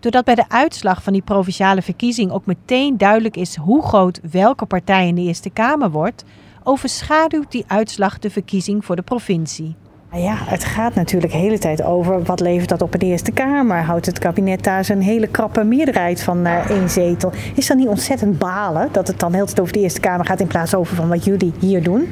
Doordat 0.00 0.24
bij 0.24 0.34
de 0.34 0.48
uitslag 0.48 1.02
van 1.02 1.12
die 1.12 1.22
provinciale 1.22 1.82
verkiezing 1.82 2.30
ook 2.30 2.46
meteen 2.46 2.98
duidelijk 2.98 3.36
is 3.36 3.56
hoe 3.56 3.82
groot 3.82 4.20
welke 4.30 4.66
partij 4.66 5.08
in 5.08 5.14
de 5.14 5.20
Eerste 5.20 5.50
Kamer 5.50 5.90
wordt, 5.90 6.24
overschaduwt 6.62 7.50
die 7.50 7.64
uitslag 7.66 8.18
de 8.18 8.30
verkiezing 8.30 8.84
voor 8.84 8.96
de 8.96 9.02
provincie. 9.02 9.76
Nou 10.14 10.26
ja, 10.26 10.36
het 10.38 10.64
gaat 10.64 10.94
natuurlijk 10.94 11.32
de 11.32 11.38
hele 11.38 11.58
tijd 11.58 11.82
over 11.82 12.22
wat 12.22 12.40
levert 12.40 12.68
dat 12.68 12.82
op 12.82 12.92
in 12.92 12.98
de 12.98 13.06
Eerste 13.06 13.32
Kamer. 13.32 13.82
Houdt 13.82 14.06
het 14.06 14.18
kabinet 14.18 14.64
daar 14.64 14.84
zijn 14.84 15.00
hele 15.00 15.26
krappe 15.26 15.64
meerderheid 15.64 16.22
van 16.22 16.46
uh, 16.46 16.70
één 16.70 16.90
zetel? 16.90 17.32
Is 17.54 17.66
dat 17.66 17.76
niet 17.76 17.88
ontzettend 17.88 18.38
balen 18.38 18.88
dat 18.92 19.08
het 19.08 19.20
dan 19.20 19.32
heel 19.32 19.46
tijd 19.46 19.60
over 19.60 19.72
de 19.72 19.80
Eerste 19.80 20.00
Kamer 20.00 20.26
gaat 20.26 20.40
in 20.40 20.46
plaats 20.46 20.74
over 20.74 20.96
van 20.96 21.08
wat 21.08 21.24
jullie 21.24 21.52
hier 21.60 21.82
doen? 21.82 22.08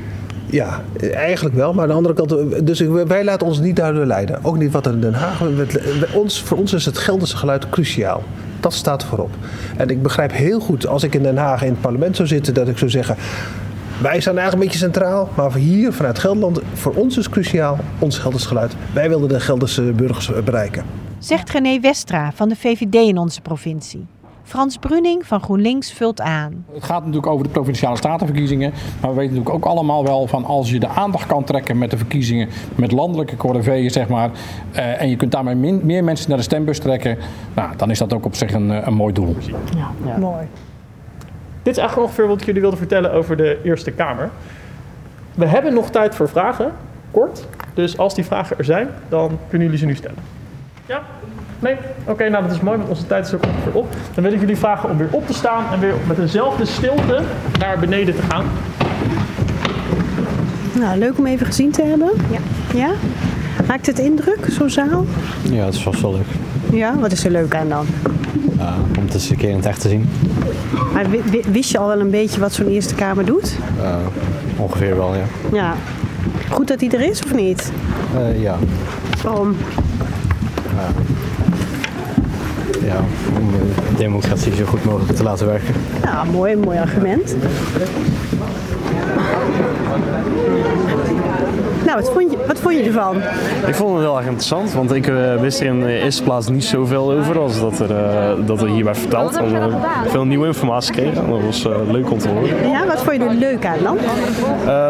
Ja, 0.53 0.81
eigenlijk 1.13 1.55
wel. 1.55 1.73
Maar 1.73 1.83
aan 1.83 1.89
de 1.89 1.95
andere 1.95 2.15
kant, 2.15 2.67
dus 2.67 2.81
wij 3.07 3.25
laten 3.25 3.47
ons 3.47 3.61
niet 3.61 3.77
daardoor 3.77 4.05
leiden. 4.05 4.39
Ook 4.43 4.59
niet 4.59 4.73
wat 4.73 4.87
in 4.87 5.01
Den 5.01 5.15
Haag. 5.15 5.43
Ons, 6.15 6.43
voor 6.43 6.59
ons 6.59 6.73
is 6.73 6.85
het 6.85 6.99
Gelderse 6.99 7.37
geluid 7.37 7.69
cruciaal. 7.69 8.23
Dat 8.61 8.73
staat 8.73 9.05
voorop. 9.05 9.31
En 9.77 9.89
ik 9.89 10.03
begrijp 10.03 10.33
heel 10.33 10.61
goed, 10.61 10.87
als 10.87 11.03
ik 11.03 11.15
in 11.15 11.23
Den 11.23 11.37
Haag 11.37 11.63
in 11.63 11.71
het 11.71 11.81
parlement 11.81 12.17
zou 12.17 12.29
zitten, 12.29 12.55
dat 12.55 12.69
ik 12.69 12.79
zou 12.79 12.91
zeggen. 12.91 13.17
Wij 14.01 14.21
staan 14.21 14.39
eigenlijk 14.39 14.53
een 14.53 14.59
beetje 14.59 14.79
centraal, 14.79 15.29
maar 15.37 15.55
hier 15.55 15.93
vanuit 15.93 16.19
Gelderland, 16.19 16.61
voor 16.73 16.95
ons 16.95 17.17
is 17.19 17.29
cruciaal 17.29 17.79
ons 17.99 18.19
Gelders 18.19 18.47
geluid. 18.47 18.75
Wij 18.95 19.09
willen 19.09 19.29
de 19.29 19.41
Gelderse 19.41 19.83
burgers 19.83 20.31
bereiken. 20.45 20.85
Zegt 21.19 21.51
René 21.51 21.81
Westra 21.81 22.33
van 22.35 22.49
de 22.49 22.57
VVD 22.57 22.95
in 22.95 23.19
onze 23.19 23.41
provincie. 23.41 24.07
Frans 24.45 24.77
Bruning 24.77 25.27
van 25.27 25.41
GroenLinks 25.41 25.93
vult 25.93 26.21
aan. 26.21 26.65
Het 26.73 26.85
gaat 26.85 26.99
natuurlijk 26.99 27.27
over 27.27 27.45
de 27.45 27.53
provinciale 27.53 27.97
statenverkiezingen. 27.97 28.73
Maar 29.01 29.11
we 29.11 29.17
weten 29.17 29.35
natuurlijk 29.35 29.65
ook 29.65 29.73
allemaal 29.73 30.05
wel 30.05 30.27
van 30.27 30.45
als 30.45 30.71
je 30.71 30.81
de 30.81 30.89
aandacht 30.89 31.27
kan 31.27 31.45
trekken 31.45 31.79
met 31.79 31.91
de 31.91 31.97
verkiezingen, 31.97 32.49
met 32.75 32.93
landelijke 32.93 33.37
corriveeën 33.37 33.91
zeg 33.91 34.09
maar. 34.09 34.31
Uh, 34.77 35.01
en 35.01 35.09
je 35.09 35.17
kunt 35.17 35.33
daarmee 35.33 35.55
min, 35.55 35.81
meer 35.85 36.05
mensen 36.05 36.29
naar 36.29 36.39
de 36.39 36.45
stembus 36.45 36.79
trekken. 36.79 37.19
Nou, 37.55 37.77
dan 37.77 37.91
is 37.91 37.99
dat 37.99 38.13
ook 38.13 38.25
op 38.25 38.35
zich 38.35 38.53
een, 38.53 38.87
een 38.87 38.95
mooi 38.95 39.13
doel. 39.13 39.37
Ja, 39.77 39.91
ja. 40.05 40.19
mooi. 40.19 40.47
Dit 41.63 41.73
is 41.73 41.79
eigenlijk 41.79 42.09
ongeveer 42.09 42.29
wat 42.29 42.41
ik 42.41 42.47
jullie 42.47 42.61
wilde 42.61 42.77
vertellen 42.77 43.13
over 43.13 43.37
de 43.37 43.61
Eerste 43.65 43.91
Kamer. 43.91 44.31
We 45.35 45.47
hebben 45.47 45.75
nog 45.75 45.91
tijd 45.91 46.15
voor 46.15 46.29
vragen, 46.29 46.73
kort. 47.11 47.47
Dus 47.75 47.99
als 47.99 48.15
die 48.15 48.25
vragen 48.25 48.59
er 48.59 48.65
zijn, 48.65 48.89
dan 49.09 49.39
kunnen 49.49 49.67
jullie 49.67 49.79
ze 49.79 49.87
nu 49.87 49.95
stellen. 49.95 50.19
Ja? 50.87 51.03
Nee? 51.63 51.77
Oké, 52.05 52.29
nou 52.29 52.45
dat 52.45 52.53
is 52.53 52.61
mooi, 52.61 52.77
want 52.77 52.89
onze 52.89 53.07
tijd 53.07 53.27
is 53.27 53.35
ook 53.35 53.45
ongeveer 53.47 53.73
op. 53.73 53.87
Dan 54.15 54.25
wil 54.25 54.33
ik 54.33 54.41
jullie 54.41 54.57
vragen 54.57 54.91
om 54.91 54.97
weer 54.97 55.09
op 55.11 55.27
te 55.27 55.35
staan 55.35 55.65
en 55.73 55.81
weer 55.81 55.95
met 56.07 56.17
dezelfde 56.17 56.65
stilte 56.65 57.23
naar 57.59 57.79
beneden 57.79 58.15
te 58.15 58.23
gaan. 58.23 58.45
Nou, 60.73 60.99
leuk 60.99 61.19
om 61.19 61.27
even 61.27 61.47
gezien 61.47 61.71
te 61.71 61.83
hebben. 61.83 62.11
Ja. 62.31 62.39
Ja? 62.79 62.91
Maakt 63.67 63.87
het 63.87 63.99
indruk, 63.99 64.47
zo'n 64.51 64.71
zaal? 64.71 65.05
Ja, 65.43 65.65
het 65.65 65.75
is 65.75 65.83
vast 65.83 66.01
wel 66.01 66.13
leuk. 66.13 66.27
Ja, 66.79 66.99
wat 66.99 67.13
is 67.13 67.25
er 67.25 67.31
leuk 67.31 67.55
aan 67.55 67.69
dan? 67.69 67.87
Uh, 68.59 68.75
om 68.99 69.05
het 69.05 69.15
eens 69.15 69.31
een 69.31 69.37
keer 69.37 69.49
in 69.49 69.57
het 69.57 69.67
echt 69.67 69.81
te 69.81 69.89
zien. 69.89 70.09
Maar 70.93 71.07
wist 71.53 71.71
je 71.71 71.79
al 71.79 71.89
wel 71.89 72.01
een 72.01 72.11
beetje 72.11 72.41
wat 72.41 72.53
zo'n 72.53 72.69
Eerste 72.69 72.95
Kamer 72.95 73.25
doet? 73.25 73.57
Uh, 73.81 73.97
ongeveer 74.57 74.97
wel, 74.97 75.15
ja. 75.15 75.25
Ja. 75.53 75.75
Goed 76.51 76.69
dat 76.69 76.81
hij 76.81 76.91
er 76.91 77.01
is, 77.01 77.23
of 77.25 77.35
niet? 77.35 77.73
Uh, 78.17 78.43
ja. 78.43 78.57
Waarom? 79.23 79.57
ja, 80.77 80.89
om 83.39 83.51
de 83.51 83.97
democratie 83.97 84.55
zo 84.55 84.65
goed 84.65 84.85
mogelijk 84.85 85.17
te 85.17 85.23
laten 85.23 85.47
werken. 85.47 85.75
Ja, 86.03 86.25
mooi, 86.25 86.57
mooi 86.57 86.79
argument. 86.79 87.37
Nou, 91.85 91.97
wat 92.01 92.11
vond, 92.13 92.31
je, 92.31 92.37
wat 92.47 92.59
vond 92.59 92.75
je 92.75 92.83
ervan? 92.83 93.17
Ik 93.67 93.75
vond 93.75 93.95
het 93.95 94.01
heel 94.01 94.17
erg 94.17 94.27
interessant, 94.27 94.73
want 94.73 94.93
ik 94.93 95.07
uh, 95.07 95.41
wist 95.41 95.61
er 95.61 95.67
in 95.67 95.81
de 95.81 95.99
eerste 95.99 96.23
plaats 96.23 96.49
niet 96.49 96.65
zoveel 96.65 97.13
over 97.13 97.39
als 97.39 97.61
dat 97.61 97.79
er, 97.79 97.91
uh, 97.91 98.47
dat 98.47 98.61
er 98.61 98.69
hier 98.69 98.85
werd 98.85 98.99
verteld. 98.99 99.37
En 99.37 99.55
uh, 99.55 99.67
veel 100.07 100.25
nieuwe 100.25 100.47
informatie 100.47 100.93
kregen 100.93 101.25
en 101.25 101.31
dat 101.31 101.41
was 101.43 101.69
leuk 101.91 102.11
om 102.11 102.19
te 102.19 102.29
horen. 102.29 102.69
Ja, 102.69 102.87
wat 102.87 103.03
vond 103.03 103.17
je 103.17 103.29
er 103.29 103.35
leuk 103.35 103.67
aan 103.67 103.79
dan? 103.83 103.99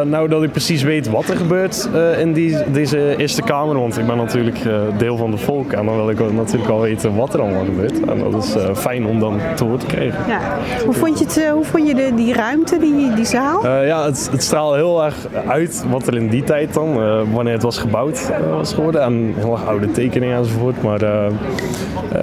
nou, 0.09 0.28
dat 0.28 0.42
ik 0.42 0.50
precies 0.50 0.83
weet 0.83 1.09
wat 1.09 1.28
er 1.28 1.37
gebeurt 1.37 1.88
in 2.18 2.33
die, 2.33 2.57
deze 2.72 3.16
Eerste 3.16 3.42
Kamer, 3.42 3.78
want 3.78 3.98
ik 3.98 4.07
ben 4.07 4.16
natuurlijk 4.16 4.59
deel 4.98 5.16
van 5.16 5.31
de 5.31 5.37
volk 5.37 5.72
en 5.72 5.87
dan 5.87 5.96
wil 5.96 6.11
ik 6.11 6.33
natuurlijk 6.33 6.70
al 6.70 6.81
weten 6.81 7.16
wat 7.16 7.35
er 7.35 7.40
allemaal 7.40 7.64
gebeurt. 7.64 8.00
En 8.00 8.31
dat 8.31 8.44
is 8.44 8.55
fijn 8.74 9.07
om 9.07 9.20
dan 9.20 9.40
te 9.57 9.64
horen 9.64 9.78
te 9.78 9.87
krijgen. 9.87 10.18
Ja. 10.28 10.40
Hoe 10.85 10.94
vond 10.94 11.18
je, 11.18 11.24
het, 11.24 11.48
hoe 11.52 11.64
vond 11.64 11.88
je 11.88 11.94
de, 11.94 12.12
die 12.14 12.35
ruimte, 12.35 12.78
die, 12.78 13.14
die 13.14 13.24
zaal? 13.24 13.66
ja, 13.66 14.05
het, 14.05 14.28
het 14.33 14.42
straalde 14.42 14.76
heel 14.76 15.05
erg 15.05 15.16
uit 15.46 15.85
wat 15.90 16.07
er 16.07 16.16
in 16.16 16.28
die 16.28 16.44
tijd 16.44 16.74
dan 16.74 16.81
uh, 16.88 17.20
wanneer 17.32 17.52
het 17.52 17.62
was 17.62 17.78
gebouwd 17.78 18.30
uh, 18.30 18.50
was 18.50 18.74
geworden. 18.74 19.02
En 19.02 19.34
heel 19.36 19.52
erg 19.52 19.66
oude 19.66 19.90
tekeningen 19.90 20.36
enzovoort. 20.36 20.82
Maar 20.82 21.02
uh, 21.02 21.26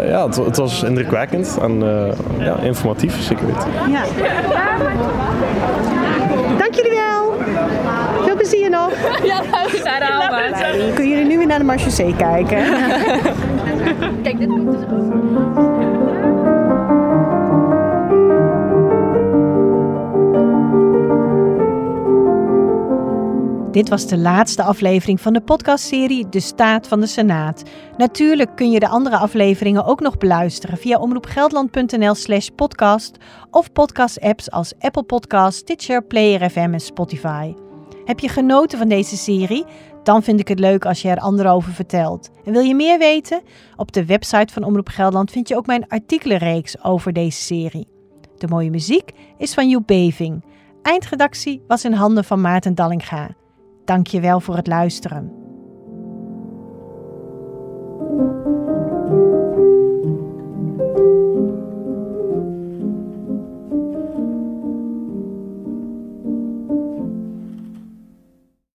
ja, 0.08 0.26
het, 0.26 0.36
het, 0.36 0.58
was 0.58 0.84
indrukwekkend 0.84 1.58
en 1.62 1.84
ja, 2.38 2.58
informatief, 2.58 3.22
zeker 3.22 3.46
weten. 3.46 3.92
Ja. 3.92 4.04
Dank 6.58 6.76
jullie 6.76 6.92
wel. 6.92 7.34
Veel 8.24 8.36
plezier 8.36 8.70
nog. 8.70 8.92
Ja. 9.24 9.42
Dan 10.50 10.94
kunnen 10.94 11.10
jullie 11.10 11.26
nu 11.26 11.38
weer 11.38 11.48
naar 11.48 11.60
de 11.60 11.66
Marche 11.66 12.14
kijken. 12.18 12.58
Kijk, 14.24 14.40
dit 14.40 14.48
komt 14.48 14.72
dus 14.72 14.82
ook. 14.92 15.69
Dit 23.72 23.90
was 23.90 24.08
de 24.08 24.18
laatste 24.18 24.64
aflevering 24.64 25.22
van 25.22 25.34
de 25.34 25.42
podcastserie 25.42 26.30
De 26.30 26.40
Staat 26.40 26.88
van 26.88 27.00
de 27.00 27.08
Senaat. 27.08 27.64
Natuurlijk 27.98 28.56
kun 28.56 28.72
je 28.72 28.80
de 28.80 28.88
andere 28.88 29.18
afleveringen 29.18 29.86
ook 29.86 30.00
nog 30.00 30.18
beluisteren 30.18 30.78
via 30.78 30.98
omroepgeldland.nl/slash 30.98 32.48
podcast 32.56 33.18
of 33.52 33.72
podcast-apps 33.72 34.52
als 34.52 34.74
Apple 34.80 35.04
Podcasts, 35.04 35.60
Stitcher, 35.60 36.04
Player 36.04 36.50
FM 36.50 36.70
en 36.74 36.80
Spotify. 36.80 37.54
Heb 38.06 38.20
je 38.20 38.30
genoten 38.30 38.78
van 38.78 38.88
deze 38.88 39.18
serie? 39.18 39.66
Dan 40.04 40.24
vind 40.24 40.40
ik 40.40 40.48
het 40.48 40.60
leuk 40.60 40.86
als 40.86 41.02
je 41.02 41.10
er 41.10 41.20
anderen 41.20 41.52
over 41.52 41.72
vertelt. 41.72 42.30
En 42.46 42.52
wil 42.52 42.62
je 42.62 42.76
meer 42.76 43.00
weten? 43.00 43.42
Op 43.76 43.92
de 43.92 44.06
website 44.06 44.54
van 44.54 44.64
Omroep 44.64 44.88
Gelderland 44.88 45.32
vind 45.32 45.48
je 45.48 45.56
ook 45.56 45.66
mijn 45.66 45.88
artikelenreeks 45.88 46.84
over 46.84 47.14
deze 47.14 47.42
serie. 47.42 47.88
De 48.38 48.48
mooie 48.48 48.70
muziek 48.70 49.12
is 49.38 49.54
van 49.54 49.70
Joep 49.70 49.88
Beving. 49.88 50.44
Eindredactie 50.82 51.64
was 51.68 51.86
in 51.86 51.94
handen 51.94 52.24
van 52.24 52.42
Maarten 52.42 52.76
Dallinga. 52.76 53.38
Dank 53.90 54.08
je 54.08 54.20
wel 54.20 54.40
voor 54.40 54.56
het 54.56 54.68
luisteren. 54.68 55.32